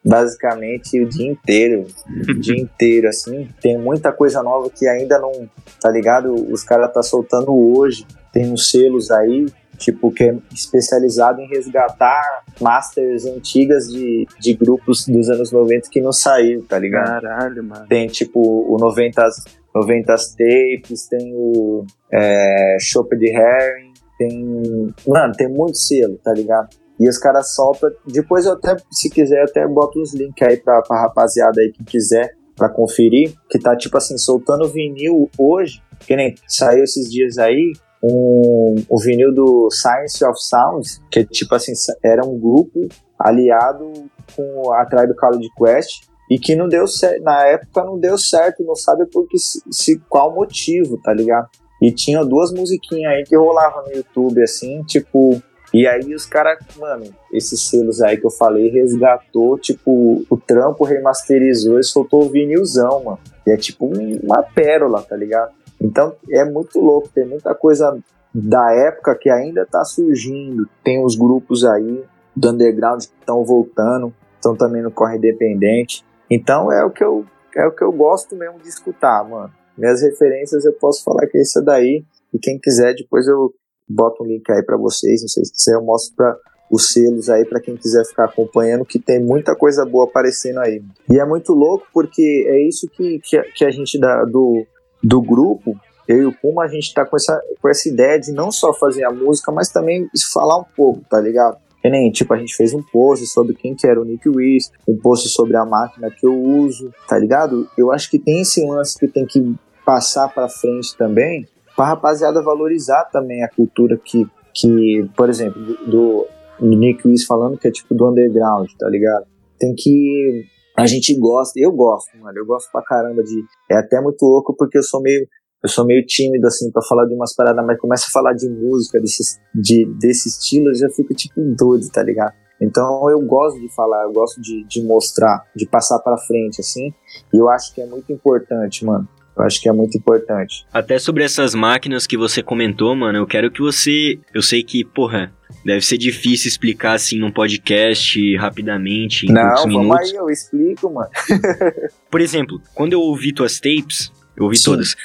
[0.04, 1.86] basicamente o dia inteiro.
[2.08, 3.48] O dia inteiro, assim.
[3.62, 5.50] Tem muita coisa nova que ainda não,
[5.80, 6.34] tá ligado?
[6.52, 8.06] Os caras tá soltando hoje.
[8.34, 9.46] Tem uns selos aí,
[9.78, 16.02] tipo, que é especializado em resgatar masters antigas de, de grupos dos anos 90 que
[16.02, 17.22] não saiu, tá ligado?
[17.22, 17.88] Caralho, mano.
[17.88, 19.44] Tem tipo o 90s,
[19.76, 24.94] 90s Tapes, tem o é, Shop de Herring, tem.
[25.08, 26.70] Mano, tem muito selo, tá ligado?
[27.00, 27.90] E os caras soltam.
[28.08, 31.72] Depois eu até, se quiser, eu até boto os links aí pra, pra rapaziada aí
[31.72, 33.34] que quiser pra conferir.
[33.50, 37.74] Que tá tipo assim, soltando vinil hoje, que nem saiu esses dias aí.
[38.08, 42.88] Um, o vinil do Science of Sounds, que tipo assim, era um grupo
[43.18, 43.92] aliado
[44.36, 48.64] com a Tribe College Quest e que não deu certo, na época não deu certo,
[48.64, 51.48] não sabe por que, se, qual motivo, tá ligado?
[51.82, 55.42] E tinha duas musiquinhas aí que rolavam no YouTube, assim, tipo.
[55.74, 60.86] E aí os caras, mano, esses selos aí que eu falei, resgatou, tipo, o trampo
[60.86, 63.20] remasterizou e soltou o vinilzão, mano.
[63.46, 65.52] E é tipo uma pérola, tá ligado?
[65.80, 67.98] Então é muito louco, tem muita coisa
[68.34, 70.68] da época que ainda tá surgindo.
[70.84, 72.04] Tem os grupos aí
[72.36, 76.04] do underground que estão voltando, estão também no corre independente.
[76.30, 79.52] Então é o que eu é o que eu gosto mesmo de escutar, mano.
[79.78, 82.04] Minhas referências eu posso falar que é isso daí.
[82.34, 83.54] E quem quiser, depois eu
[83.88, 85.22] boto um link aí para vocês.
[85.22, 86.38] Não sei se quiser, eu mostro para
[86.70, 90.84] os selos aí para quem quiser ficar acompanhando, que tem muita coisa boa aparecendo aí.
[91.10, 94.66] E é muito louco porque é isso que, que, a, que a gente dá do,
[95.06, 98.32] do grupo, eu e o Puma, a gente tá com essa, com essa ideia de
[98.32, 101.58] não só fazer a música, mas também falar um pouco, tá ligado?
[101.82, 104.72] Que nem, tipo, a gente fez um post sobre quem que era o Nick Wiz,
[104.88, 107.68] um post sobre a máquina que eu uso, tá ligado?
[107.78, 112.42] Eu acho que tem esse lance que tem que passar para frente também, pra rapaziada
[112.42, 116.28] valorizar também a cultura que, que por exemplo, do,
[116.60, 119.26] do Nick Wiz falando que é tipo do underground, tá ligado?
[119.60, 120.46] Tem que.
[120.78, 123.44] A gente gosta, eu gosto, mano, eu gosto pra caramba de.
[123.72, 125.28] É até muito louco porque eu sou meio.
[125.64, 128.48] Eu sou meio tímido, assim, pra falar de umas paradas, mas começa a falar de
[128.48, 132.34] música, desse, de, desse estilo, eu já fico, tipo, doido, tá ligado?
[132.62, 136.94] Então eu gosto de falar, eu gosto de, de mostrar, de passar pra frente, assim,
[137.34, 139.08] e eu acho que é muito importante, mano.
[139.38, 140.66] Eu acho que é muito importante.
[140.72, 144.18] Até sobre essas máquinas que você comentou, mano, eu quero que você.
[144.34, 145.34] Eu sei que, porra,
[145.66, 150.10] deve ser difícil explicar assim num podcast rapidamente, em Não, poucos minutos.
[150.12, 151.10] aí, eu explico, mano.
[152.10, 154.64] Por exemplo, quando eu ouvi tuas tapes, eu ouvi Sim.
[154.66, 154.96] todas,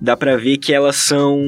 [0.00, 1.38] dá pra ver que elas são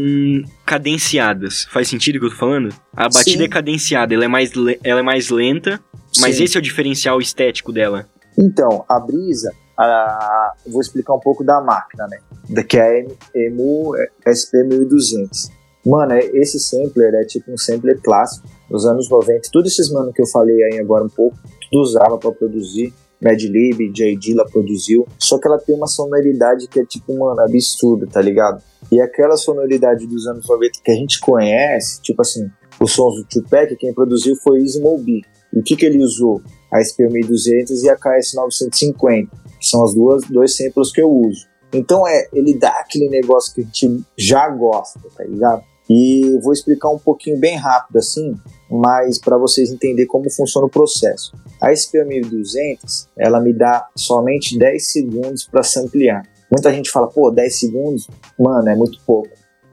[0.67, 1.65] cadenciadas.
[1.71, 2.69] Faz sentido o que eu tô falando?
[2.95, 3.45] A batida Sim.
[3.45, 4.53] é cadenciada, ela é mais,
[4.85, 5.81] ela é mais lenta,
[6.21, 6.45] mas Sim.
[6.45, 8.07] esse é o diferencial estético dela.
[8.39, 12.19] Então, a brisa, a, vou explicar um pouco da máquina, né?
[12.65, 13.93] Que é a EMU
[14.27, 15.51] SP1200.
[15.87, 19.49] Mano, é- esse sampler é tipo um sampler clássico dos anos 90.
[19.53, 21.37] Todos esses mano que eu falei aí agora um pouco,
[21.71, 22.93] tudo usava pra produzir.
[23.21, 24.17] Mad Lib, J.
[24.17, 25.07] Dilla produziu.
[25.19, 28.63] Só que ela tem uma sonoridade que é tipo, mano, absurda, tá ligado?
[28.93, 32.49] E aquela sonoridade dos anos 90 que a gente conhece, tipo assim,
[32.81, 35.23] os sons do Tupac, quem produziu foi Easy Mobi.
[35.53, 36.41] E o que que ele usou?
[36.71, 41.47] A SP1200 e a KS950, que são as duas dois samples que eu uso.
[41.73, 45.63] Então é, ele dá aquele negócio que a gente já gosta, tá ligado?
[45.89, 48.35] E vou explicar um pouquinho bem rápido assim,
[48.71, 51.33] mas para vocês entenderem como funciona o processo.
[51.61, 56.23] A SP1200, ela me dá somente 10 segundos para samplear.
[56.51, 58.09] Muita gente fala, pô, 10 segundos?
[58.39, 59.29] Mano, é muito pouco.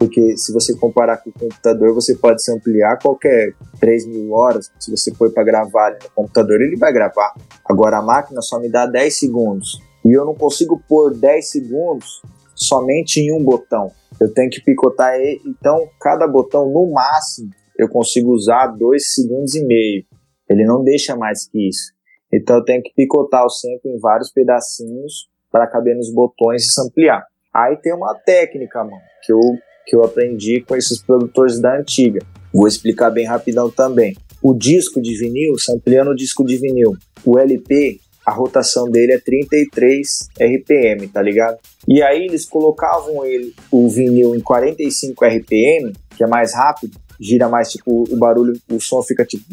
[0.05, 4.71] Porque se você comparar com o computador, você pode se ampliar qualquer 3 mil horas.
[4.79, 7.33] Se você for para gravar no computador, ele vai gravar.
[7.67, 9.79] Agora a máquina só me dá 10 segundos.
[10.05, 12.21] E eu não consigo pôr 10 segundos
[12.53, 13.91] somente em um botão.
[14.21, 15.41] Eu tenho que picotar ele.
[15.43, 20.05] Então, cada botão, no máximo, eu consigo usar 2 segundos e meio.
[20.47, 21.91] Ele não deixa mais que isso.
[22.31, 26.71] Então, eu tenho que picotar o sample em vários pedacinhos para caber nos botões e
[26.71, 27.25] se ampliar.
[27.51, 29.39] Aí tem uma técnica, mano, que eu
[29.85, 32.21] que eu aprendi com esses produtores da antiga.
[32.53, 34.15] Vou explicar bem rapidão também.
[34.41, 39.19] O disco de vinil, sampleando o disco de vinil, o LP, a rotação dele é
[39.19, 41.57] 33 RPM, tá ligado?
[41.87, 47.47] E aí eles colocavam ele, o vinil em 45 RPM, que é mais rápido, gira
[47.47, 49.45] mais, tipo, o barulho, o som fica tipo,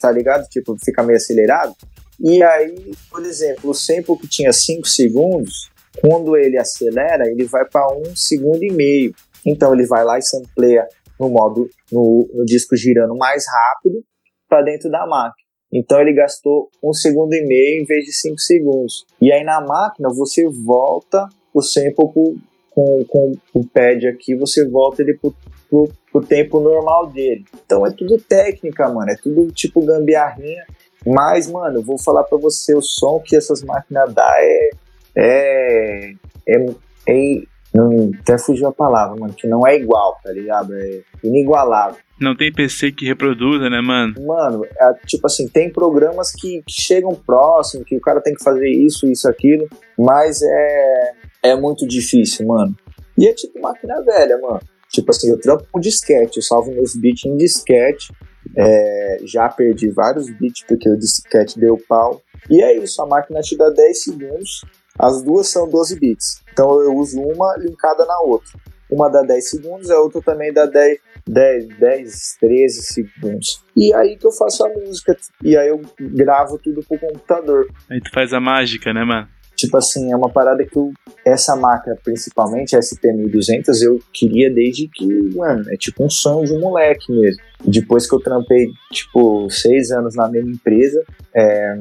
[0.00, 0.48] tá ligado?
[0.48, 1.74] Tipo, fica meio acelerado.
[2.18, 7.64] E aí, por exemplo, o sample que tinha 5 segundos, quando ele acelera, ele vai
[7.64, 9.14] para 1 um segundo e meio.
[9.44, 10.86] Então ele vai lá e sampleia
[11.18, 14.02] no modo no, no disco girando mais rápido
[14.48, 15.46] para dentro da máquina.
[15.72, 19.06] Então ele gastou um segundo e meio em vez de cinco segundos.
[19.20, 22.36] E aí na máquina você volta o sample pro,
[22.70, 25.34] com, com o pad aqui, você volta ele pro,
[25.68, 27.44] pro, pro tempo normal dele.
[27.64, 29.10] Então é tudo técnica, mano.
[29.10, 30.64] É tudo tipo gambiarrinha.
[31.06, 34.70] Mas, mano, eu vou falar para você, o som que essas máquinas dá é,
[35.16, 36.12] é,
[36.46, 36.66] é,
[37.06, 37.42] é
[37.74, 40.74] não, até fugiu a palavra, mano, que não é igual, tá ligado?
[40.74, 41.98] É inigualável.
[42.20, 44.14] Não tem PC que reproduza, né, mano?
[44.26, 48.42] Mano, é, tipo assim, tem programas que, que, chegam próximo, que o cara tem que
[48.42, 49.68] fazer isso, isso, aquilo,
[49.98, 51.12] mas é,
[51.44, 52.76] é muito difícil, mano.
[53.16, 54.60] E é tipo máquina velha, mano.
[54.90, 58.12] Tipo assim, eu trampo com disquete, eu salvo meus beats em disquete.
[58.56, 62.20] É, já perdi vários beats porque o disquete deu pau.
[62.50, 64.64] E é isso, a máquina te dá 10 segundos
[64.98, 66.42] as duas são 12 bits.
[66.52, 68.58] Então eu uso uma linkada na outra.
[68.90, 73.64] Uma dá 10 segundos, a outra também dá 10, 10, 10 13 segundos.
[73.76, 75.16] E aí que eu faço a música.
[75.44, 77.68] E aí eu gravo tudo pro computador.
[77.88, 79.28] Aí tu faz a mágica, né, mano?
[79.60, 80.90] Tipo assim, é uma parada que eu,
[81.22, 85.06] essa máquina, principalmente a SP1200, eu queria desde que,
[85.36, 87.42] mano, é tipo um sonho de um moleque mesmo.
[87.62, 91.04] Depois que eu trampei, tipo, seis anos na mesma empresa,
[91.36, 91.78] é,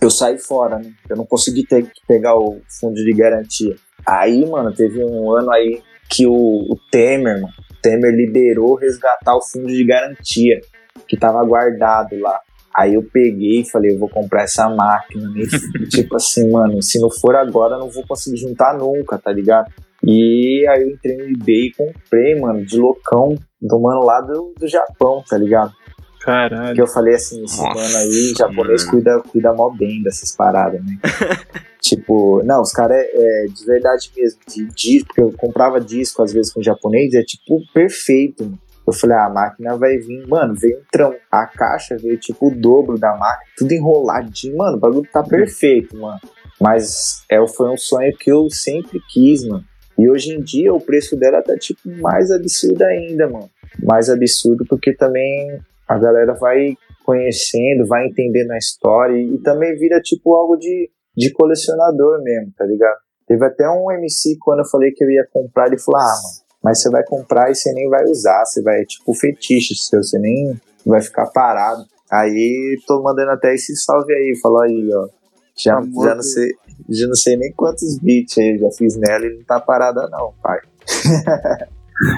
[0.00, 0.90] eu saí fora, né?
[1.06, 3.76] Eu não consegui ter, pegar o fundo de garantia.
[4.06, 7.52] Aí, mano, teve um ano aí que o, o Temer, mano,
[7.82, 10.62] Temer liberou resgatar o fundo de garantia
[11.06, 12.40] que tava guardado lá.
[12.76, 15.28] Aí eu peguei e falei, eu vou comprar essa máquina.
[15.30, 15.42] Né?
[15.90, 19.72] tipo assim, mano, se não for agora, eu não vou conseguir juntar nunca, tá ligado?
[20.04, 24.54] E aí eu entrei no eBay e comprei, mano, de loucão, do mano lá do,
[24.56, 25.72] do Japão, tá ligado?
[26.20, 26.74] Caralho.
[26.74, 30.80] Que eu falei assim, esse Nossa, mano aí, japonês, cuida, cuida mó bem dessas paradas,
[30.84, 30.98] né?
[31.80, 36.22] tipo, não, os caras é, é, de verdade mesmo, de disco, porque eu comprava disco
[36.22, 38.58] às vezes com japonês, é tipo perfeito, mano.
[38.88, 41.14] Eu falei, ah, a máquina vai vir, mano, veio um trão.
[41.30, 45.96] A caixa veio tipo o dobro da máquina, tudo enroladinho, mano, o bagulho tá perfeito,
[45.96, 46.18] mano.
[46.60, 49.64] Mas é, foi um sonho que eu sempre quis, mano.
[49.98, 53.50] E hoje em dia o preço dela tá tipo mais absurdo ainda, mano.
[53.82, 60.00] Mais absurdo porque também a galera vai conhecendo, vai entendendo a história e, também vira
[60.00, 62.98] tipo algo de, de colecionador mesmo, tá ligado?
[63.26, 66.47] Teve até um MC quando eu falei que eu ia comprar, ele falou: Ah, mano,
[66.62, 70.18] mas você vai comprar e você nem vai usar, você vai, tipo, fetiche seu, você
[70.18, 71.84] nem vai ficar parado.
[72.10, 75.08] Aí tô mandando até esse salve aí, falou aí, ó.
[75.56, 76.50] Já, já, não sei,
[76.88, 80.08] já não sei nem quantos beats aí eu já fiz nela e não tá parada
[80.08, 80.60] não, pai.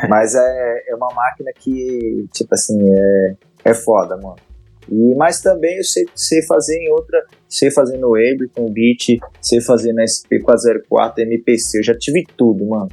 [0.08, 3.34] mas é, é uma máquina que, tipo assim, é,
[3.64, 4.36] é foda, mano.
[4.90, 9.60] E, mas também eu sei, sei fazer em outra, sei fazer no Ableton Beat, sei
[9.60, 12.90] fazer na SP404, MPC, eu já tive tudo, mano.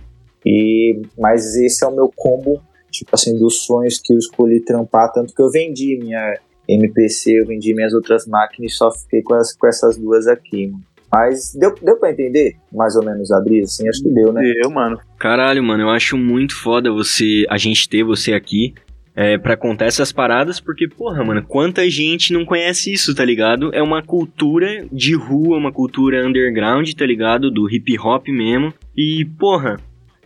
[0.49, 5.11] E, mas esse é o meu combo, tipo assim, dos sonhos que eu escolhi trampar,
[5.11, 6.39] tanto que eu vendi minha
[6.69, 10.67] MPC, eu vendi minhas outras máquinas e só fiquei com, as, com essas duas aqui,
[10.67, 10.83] mano.
[11.11, 13.89] Mas deu, deu pra entender mais ou menos a brisa, assim?
[13.89, 14.41] Acho que deu, né?
[14.61, 14.99] Deu, mano.
[15.17, 18.73] Caralho, mano, eu acho muito foda você, a gente ter você aqui
[19.15, 23.73] é, para contar essas paradas, porque, porra, mano, quanta gente não conhece isso, tá ligado?
[23.73, 27.49] É uma cultura de rua, uma cultura underground, tá ligado?
[27.49, 28.73] Do hip hop mesmo.
[28.95, 29.77] E, porra,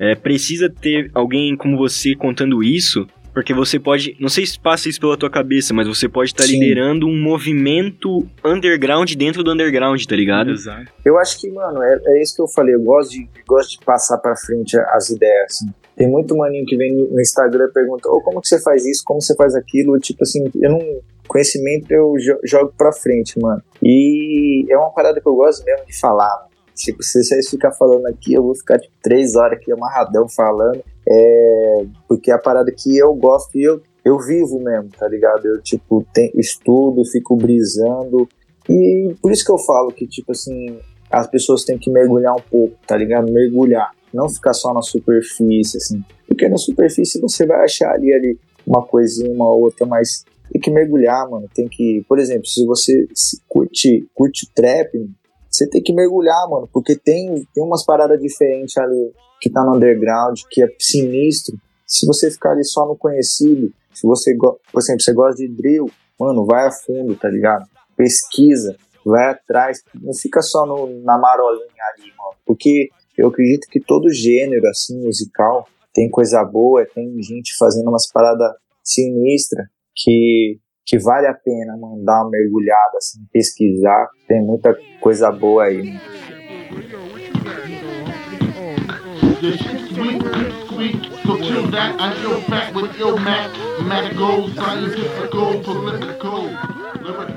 [0.02, 4.90] é, precisa ter alguém como você contando isso, porque você pode, não sei se passa
[4.90, 9.52] isso pela tua cabeça, mas você pode estar tá liderando um movimento underground dentro do
[9.52, 10.50] underground, tá ligado?
[10.50, 10.92] Exato.
[11.06, 12.74] Eu acho que, mano, é, é isso que eu falei.
[12.74, 15.74] Eu gosto de, gosto de passar pra frente as ideias, assim.
[15.96, 19.04] Tem muito maninho que vem no Instagram e pergunta, oh, como que você faz isso,
[19.06, 20.80] como você faz aquilo, tipo assim, eu não
[21.28, 23.62] conhecimento eu jo- jogo pra frente, mano.
[23.84, 26.51] E é uma parada que eu gosto mesmo de falar, mano.
[26.76, 30.84] Tipo, se vocês ficar falando aqui, eu vou ficar tipo três horas aqui amarradão falando.
[31.08, 35.46] É, porque é a parada que eu gosto e eu, eu vivo mesmo, tá ligado?
[35.46, 38.28] Eu, tipo, tem, estudo, fico brisando.
[38.70, 42.42] E por isso que eu falo que, tipo assim, as pessoas têm que mergulhar um
[42.50, 43.32] pouco, tá ligado?
[43.32, 43.92] Mergulhar.
[44.14, 46.04] Não ficar só na superfície, assim.
[46.28, 50.72] Porque na superfície você vai achar ali, ali uma coisinha, uma outra, mas tem que
[50.72, 51.48] mergulhar, mano.
[51.54, 54.90] Tem que, por exemplo, se você se curte, curte trap,
[55.52, 59.76] você tem que mergulhar, mano, porque tem, tem umas paradas diferentes ali que tá no
[59.76, 61.58] underground, que é sinistro.
[61.86, 65.92] Se você ficar ali só no conhecido, se você, por exemplo, você gosta de drill,
[66.18, 67.66] mano, vai a fundo, tá ligado?
[67.98, 73.80] Pesquisa, vai atrás, não fica só no, na marolinha ali, mano, porque eu acredito que
[73.80, 80.98] todo gênero, assim, musical, tem coisa boa, tem gente fazendo umas paradas sinistras que, que
[81.00, 84.10] vale a pena, mano, dar uma mergulhada, assim, pesquisar.
[84.28, 85.98] Tem muita coisa boa aí.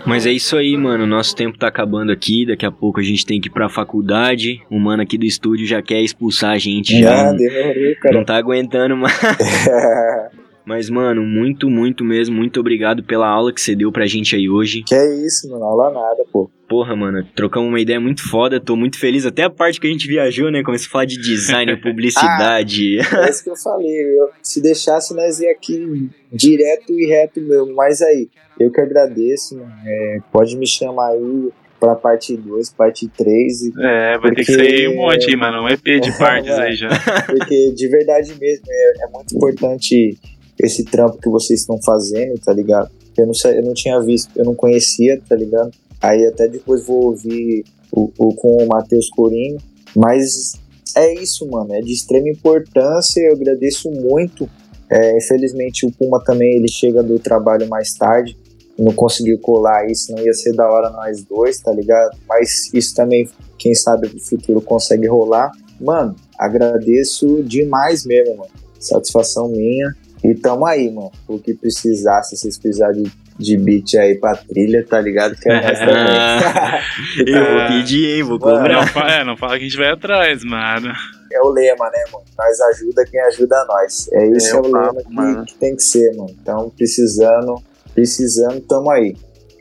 [0.07, 1.07] Mas é isso aí, mano.
[1.07, 2.47] Nosso tempo tá acabando aqui.
[2.47, 4.61] Daqui a pouco a gente tem que ir pra faculdade.
[4.71, 6.99] O mano aqui do estúdio já quer expulsar a gente.
[7.01, 8.15] Já Ah, demorou, cara.
[8.15, 9.15] não tá aguentando mais.
[10.67, 12.35] Mas, mano, muito, muito mesmo.
[12.35, 14.83] Muito obrigado pela aula que você deu pra gente aí hoje.
[14.83, 16.51] que é isso, mano, aula nada, pô.
[16.67, 18.59] Porra, mano, trocamos uma ideia muito foda.
[18.59, 19.27] Tô muito feliz.
[19.27, 20.63] Até a parte que a gente viajou, né?
[20.63, 22.99] Começou a falar de design, publicidade.
[22.99, 23.91] É isso que eu falei.
[24.19, 27.75] Eu, se deixasse, nós ia aqui direto e reto mesmo.
[27.75, 29.71] Mas aí, eu que agradeço, mano.
[29.85, 33.77] É, pode me chamar aí pra parte 2, parte 3.
[33.79, 35.63] É, vai ter que Porque- sair um monte aí, mano.
[35.65, 36.89] Um EP de partes aí já.
[37.27, 40.19] Porque de verdade mesmo, é, é muito importante
[40.59, 42.91] esse trampo que vocês estão fazendo, tá ligado?
[43.17, 45.71] Eu não, eu não tinha visto, eu não conhecia, tá ligado?
[46.01, 49.57] Aí até depois vou ouvir o, o- com o Matheus Corinho.
[49.97, 50.53] Mas
[50.97, 51.73] é isso, mano.
[51.75, 53.21] É de extrema importância.
[53.21, 54.49] Eu agradeço muito.
[54.91, 58.37] É, infelizmente o Puma também ele chega do trabalho mais tarde.
[58.79, 62.17] Não conseguiu colar aí, senão ia ser da hora nós dois, tá ligado?
[62.29, 65.51] Mas isso também, quem sabe no futuro consegue rolar.
[65.81, 68.51] Mano, agradeço demais mesmo, mano.
[68.81, 69.95] Satisfação minha.
[70.25, 71.13] E tamo aí, mano.
[71.29, 75.37] O que precisar, se vocês precisarem de, de beat aí pra trilha, tá ligado?
[75.37, 77.27] Que é nós também.
[77.27, 78.23] Eu vou pedir, hein?
[78.23, 78.73] Vou cobrar.
[78.73, 80.93] Não, fa- é, não fala que a gente vai atrás, mano.
[81.33, 82.25] é o lema, né, mano?
[82.39, 84.09] Nós ajuda quem ajuda nós.
[84.13, 86.35] É esse É é, o papo, lema que, que tem que ser, mano.
[86.41, 87.57] Então, precisando,
[87.95, 89.15] precisando, tamo aí.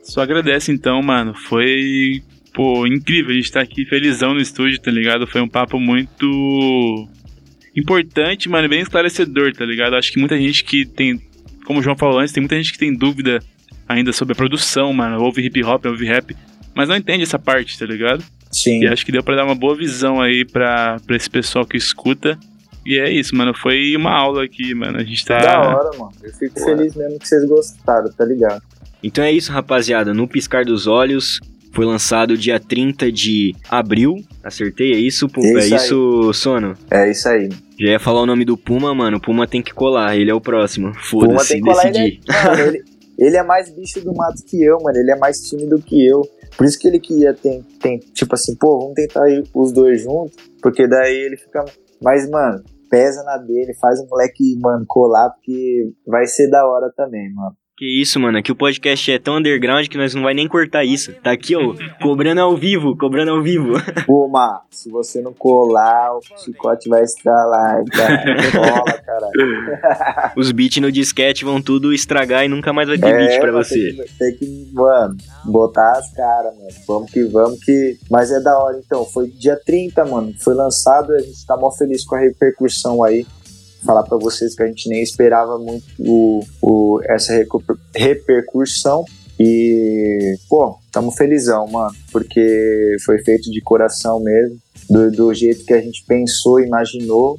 [0.03, 1.33] Só agradece então, mano.
[1.35, 2.21] Foi,
[2.53, 5.27] pô, incrível a gente tá aqui felizão no estúdio, tá ligado?
[5.27, 7.07] Foi um papo muito
[7.75, 9.95] importante, mano, e bem esclarecedor, tá ligado?
[9.95, 11.21] Acho que muita gente que tem,
[11.65, 13.39] como o João falou antes, tem muita gente que tem dúvida
[13.87, 15.21] ainda sobre a produção, mano.
[15.21, 16.35] Ouve hip hop, ouve rap,
[16.75, 18.23] mas não entende essa parte, tá ligado?
[18.51, 18.83] Sim.
[18.83, 21.75] E acho que deu pra dar uma boa visão aí pra, pra esse pessoal que
[21.75, 22.37] escuta.
[22.85, 23.53] E é isso, mano.
[23.53, 24.97] Foi uma aula aqui, mano.
[24.97, 25.37] A gente tá.
[25.37, 26.11] Da hora, mano.
[26.21, 28.61] Eu fico feliz mesmo que vocês gostaram, tá ligado?
[29.01, 30.13] Então é isso, rapaziada.
[30.13, 31.39] No piscar dos olhos,
[31.73, 34.15] foi lançado dia 30 de abril.
[34.43, 35.27] Acertei, é isso?
[35.27, 35.73] Pum- Isso é aí.
[35.73, 36.73] isso, Sono?
[36.91, 37.49] É isso aí.
[37.79, 39.17] Já ia falar o nome do Puma, mano.
[39.17, 40.91] O Puma tem que colar, ele é o próximo.
[41.09, 41.85] Puma Foda-se, tem que colar.
[41.87, 42.21] Ele decidi.
[42.29, 42.83] é, ele,
[43.17, 44.97] ele é mais bicho do mato que eu, mano.
[44.97, 46.21] Ele é mais tímido que eu.
[46.55, 50.03] Por isso que ele queria tem, tem, tipo assim, pô, vamos tentar ir os dois
[50.03, 51.65] juntos, porque daí ele fica.
[51.99, 52.61] Mas, mano,
[52.91, 57.55] pesa na dele, faz o moleque, mano, colar, porque vai ser da hora também, mano.
[57.83, 58.37] Que isso, mano.
[58.37, 61.11] Aqui o podcast é tão underground que nós não vai nem cortar isso.
[61.21, 63.73] Tá aqui, ó, cobrando ao vivo, cobrando ao vivo.
[64.07, 69.01] Puma, se você não colar, o chicote vai estralar, cara.
[69.05, 70.31] Caralho.
[70.37, 73.51] Os beats no disquete vão tudo estragar e nunca mais vai ter beat pra É,
[73.51, 73.75] você.
[73.75, 76.69] Tem que, tem que, mano, botar as caras, mano.
[76.87, 77.97] Vamos que vamos que.
[78.09, 79.03] Mas é da hora, então.
[79.03, 80.33] Foi dia 30, mano.
[80.39, 83.25] Foi lançado, a gente tá mó feliz com a repercussão aí.
[83.85, 87.33] Falar pra vocês que a gente nem esperava muito o, o, essa
[87.95, 89.03] repercussão.
[89.39, 91.93] E, pô, tamo felizão, mano.
[92.11, 94.57] Porque foi feito de coração mesmo.
[94.89, 97.37] Do, do jeito que a gente pensou, imaginou.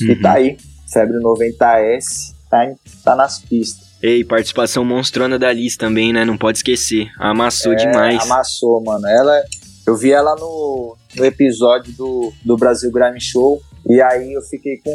[0.00, 0.20] E Uhum.
[0.22, 0.56] tá aí.
[0.92, 2.34] Febre 90S.
[2.50, 2.72] Tá,
[3.04, 3.84] tá nas pistas.
[4.02, 6.24] Ei, participação monstrona da Liz também, né?
[6.24, 7.08] Não pode esquecer.
[7.18, 8.22] Amassou É, demais.
[8.22, 9.06] Amassou, mano.
[9.06, 9.42] Ela,
[9.86, 13.62] eu vi ela no, no episódio do, do Brasil Grime Show.
[13.86, 14.92] E aí eu fiquei com.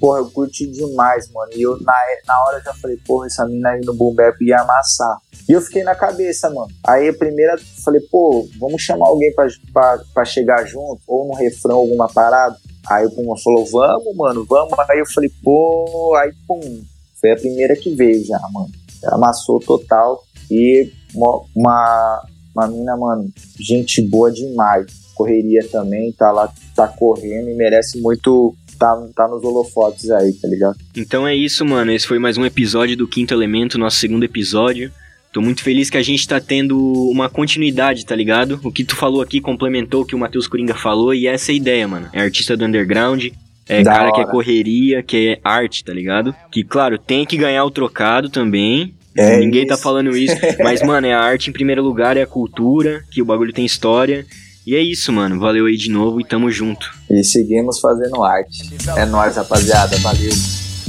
[0.00, 1.52] Porra, eu curti demais, mano.
[1.54, 1.94] E eu na,
[2.26, 5.18] na hora já falei, porra, essa mina aí no Boom ia amassar.
[5.48, 6.68] E eu fiquei na cabeça, mano.
[6.84, 11.34] Aí a primeira, falei, pô, vamos chamar alguém pra, pra, pra chegar junto, ou no
[11.34, 12.56] refrão, alguma parada.
[12.88, 14.78] Aí o Puma falou, vamos, mano, vamos.
[14.90, 16.82] Aí eu falei, pô, aí pum.
[17.20, 18.70] Foi a primeira que veio já, mano.
[19.04, 20.22] Amassou total.
[20.50, 22.26] E uma, uma,
[22.56, 23.30] uma mina, mano,
[23.60, 24.86] gente boa demais.
[25.14, 30.48] Correria também, tá lá, tá correndo e merece muito tá, tá nos holofotes aí, tá
[30.48, 30.76] ligado?
[30.96, 31.92] Então é isso, mano.
[31.92, 34.90] Esse foi mais um episódio do Quinto Elemento, nosso segundo episódio.
[35.32, 36.78] Tô muito feliz que a gente tá tendo
[37.10, 38.58] uma continuidade, tá ligado?
[38.64, 41.54] O que tu falou aqui complementou o que o Matheus Coringa falou e essa é
[41.54, 42.08] a ideia, mano.
[42.12, 43.26] É artista do underground,
[43.68, 44.30] é Da cara que é hora.
[44.30, 46.34] correria, que é arte, tá ligado?
[46.50, 48.94] Que, claro, tem que ganhar o trocado também.
[49.16, 49.82] É Ninguém tá isso.
[49.82, 50.36] falando isso.
[50.62, 53.64] Mas, mano, é a arte em primeiro lugar, é a cultura, que o bagulho tem
[53.64, 54.26] história.
[54.66, 55.38] E é isso, mano.
[55.38, 56.90] Valeu aí de novo e tamo junto.
[57.08, 58.68] E seguimos fazendo arte.
[58.96, 59.96] É nóis, rapaziada.
[59.98, 60.30] Valeu.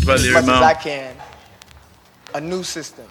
[0.03, 0.63] Valeu, irmão.
[0.63, 1.11] as I can,
[2.33, 3.05] a new system.